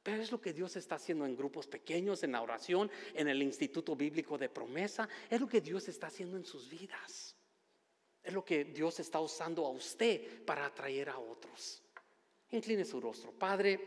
Pero 0.04 0.22
es 0.22 0.34
lo 0.34 0.42
que 0.42 0.52
Dios 0.52 0.76
está 0.76 0.96
haciendo 0.96 1.26
en 1.26 1.38
grupos 1.38 1.66
pequeños, 1.66 2.24
en 2.24 2.34
la 2.34 2.42
oración, 2.42 2.92
en 3.14 3.30
el 3.30 3.42
Instituto 3.42 3.96
Bíblico 3.96 4.38
de 4.38 4.50
Promesa. 4.50 5.08
Es 5.30 5.40
lo 5.40 5.48
que 5.48 5.62
Dios 5.62 5.88
está 5.88 6.08
haciendo 6.08 6.36
en 6.36 6.44
sus 6.44 6.70
vidas. 6.70 7.38
Es 8.22 8.34
lo 8.34 8.44
que 8.44 8.66
Dios 8.66 9.00
está 9.00 9.22
usando 9.22 9.66
a 9.66 9.70
usted 9.70 10.44
para 10.44 10.66
atraer 10.66 11.10
a 11.10 11.18
otros. 11.18 11.82
Incline 12.52 12.84
su 12.84 13.00
rostro. 13.00 13.32
Padre, 13.32 13.80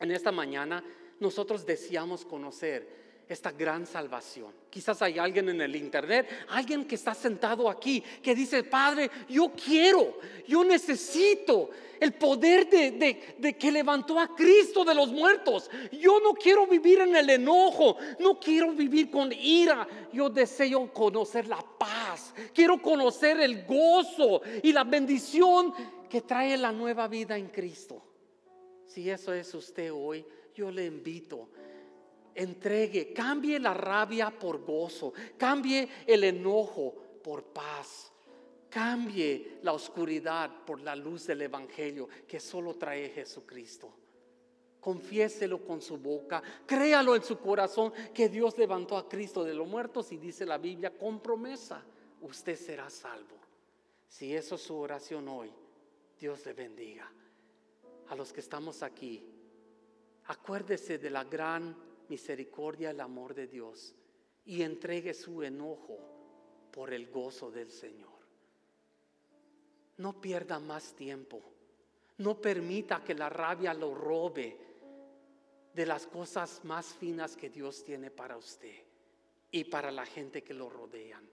en 0.00 0.10
esta 0.10 0.32
mañana 0.32 0.82
nosotros 1.20 1.66
deseamos 1.66 2.24
conocer 2.24 3.07
esta 3.28 3.52
gran 3.52 3.86
salvación. 3.86 4.52
Quizás 4.70 5.02
hay 5.02 5.18
alguien 5.18 5.48
en 5.50 5.60
el 5.60 5.76
internet, 5.76 6.28
alguien 6.48 6.86
que 6.86 6.94
está 6.94 7.14
sentado 7.14 7.68
aquí, 7.68 8.02
que 8.22 8.34
dice, 8.34 8.64
Padre, 8.64 9.10
yo 9.28 9.52
quiero, 9.52 10.18
yo 10.46 10.64
necesito 10.64 11.70
el 12.00 12.14
poder 12.14 12.68
de, 12.68 13.36
de, 13.38 13.56
que 13.56 13.72
levantó 13.72 14.18
a 14.18 14.34
Cristo 14.34 14.84
de 14.84 14.94
los 14.94 15.10
muertos. 15.10 15.70
Yo 15.92 16.20
no 16.20 16.32
quiero 16.32 16.66
vivir 16.66 17.00
en 17.00 17.16
el 17.16 17.28
enojo, 17.28 17.96
no 18.18 18.38
quiero 18.38 18.72
vivir 18.72 19.10
con 19.10 19.32
ira, 19.32 19.86
yo 20.12 20.30
deseo 20.30 20.92
conocer 20.92 21.46
la 21.48 21.64
paz, 21.78 22.32
quiero 22.54 22.80
conocer 22.80 23.40
el 23.40 23.64
gozo 23.64 24.40
y 24.62 24.72
la 24.72 24.84
bendición 24.84 25.74
que 26.08 26.22
trae 26.22 26.56
la 26.56 26.72
nueva 26.72 27.08
vida 27.08 27.36
en 27.36 27.48
Cristo. 27.48 28.02
Si 28.86 29.10
eso 29.10 29.34
es 29.34 29.52
usted 29.54 29.92
hoy, 29.92 30.24
yo 30.54 30.70
le 30.70 30.86
invito, 30.86 31.50
entregue, 32.38 33.12
cambie 33.12 33.58
la 33.58 33.74
rabia 33.74 34.30
por 34.30 34.64
gozo, 34.64 35.12
cambie 35.36 35.88
el 36.06 36.24
enojo 36.24 36.94
por 37.22 37.44
paz, 37.44 38.12
cambie 38.70 39.58
la 39.62 39.72
oscuridad 39.72 40.64
por 40.64 40.80
la 40.80 40.94
luz 40.94 41.26
del 41.26 41.42
Evangelio 41.42 42.08
que 42.26 42.40
solo 42.40 42.74
trae 42.74 43.10
Jesucristo. 43.10 43.92
Confiéselo 44.80 45.64
con 45.64 45.82
su 45.82 45.98
boca, 45.98 46.42
créalo 46.64 47.16
en 47.16 47.22
su 47.22 47.38
corazón 47.38 47.92
que 48.14 48.28
Dios 48.28 48.56
levantó 48.56 48.96
a 48.96 49.08
Cristo 49.08 49.44
de 49.44 49.54
los 49.54 49.66
muertos 49.66 50.12
y 50.12 50.16
dice 50.16 50.46
la 50.46 50.56
Biblia 50.56 50.96
con 50.96 51.20
promesa, 51.20 51.84
usted 52.20 52.56
será 52.56 52.88
salvo. 52.88 53.36
Si 54.08 54.34
eso 54.34 54.54
es 54.54 54.62
su 54.62 54.76
oración 54.76 55.28
hoy, 55.28 55.52
Dios 56.18 56.46
le 56.46 56.52
bendiga. 56.52 57.12
A 58.08 58.14
los 58.14 58.32
que 58.32 58.40
estamos 58.40 58.82
aquí, 58.82 59.22
Acuérdese 60.28 60.98
de 60.98 61.08
la 61.08 61.24
gran 61.24 61.74
misericordia 62.08 62.90
el 62.90 63.00
amor 63.00 63.34
de 63.34 63.46
Dios 63.46 63.94
y 64.44 64.62
entregue 64.62 65.14
su 65.14 65.42
enojo 65.42 65.98
por 66.70 66.92
el 66.92 67.10
gozo 67.10 67.50
del 67.50 67.70
Señor. 67.70 68.18
No 69.98 70.20
pierda 70.20 70.58
más 70.58 70.94
tiempo. 70.94 71.42
No 72.18 72.40
permita 72.40 73.02
que 73.04 73.14
la 73.14 73.28
rabia 73.28 73.74
lo 73.74 73.94
robe 73.94 74.56
de 75.74 75.86
las 75.86 76.06
cosas 76.06 76.64
más 76.64 76.86
finas 76.86 77.36
que 77.36 77.50
Dios 77.50 77.84
tiene 77.84 78.10
para 78.10 78.36
usted 78.36 78.82
y 79.50 79.64
para 79.64 79.90
la 79.90 80.04
gente 80.04 80.42
que 80.42 80.54
lo 80.54 80.68
rodean. 80.68 81.28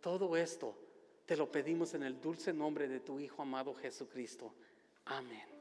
Todo 0.00 0.36
esto 0.36 0.76
te 1.24 1.36
lo 1.36 1.50
pedimos 1.50 1.94
en 1.94 2.02
el 2.02 2.20
dulce 2.20 2.52
nombre 2.52 2.88
de 2.88 3.00
tu 3.00 3.18
Hijo 3.18 3.42
amado 3.42 3.74
Jesucristo. 3.74 4.54
Amén. 5.06 5.57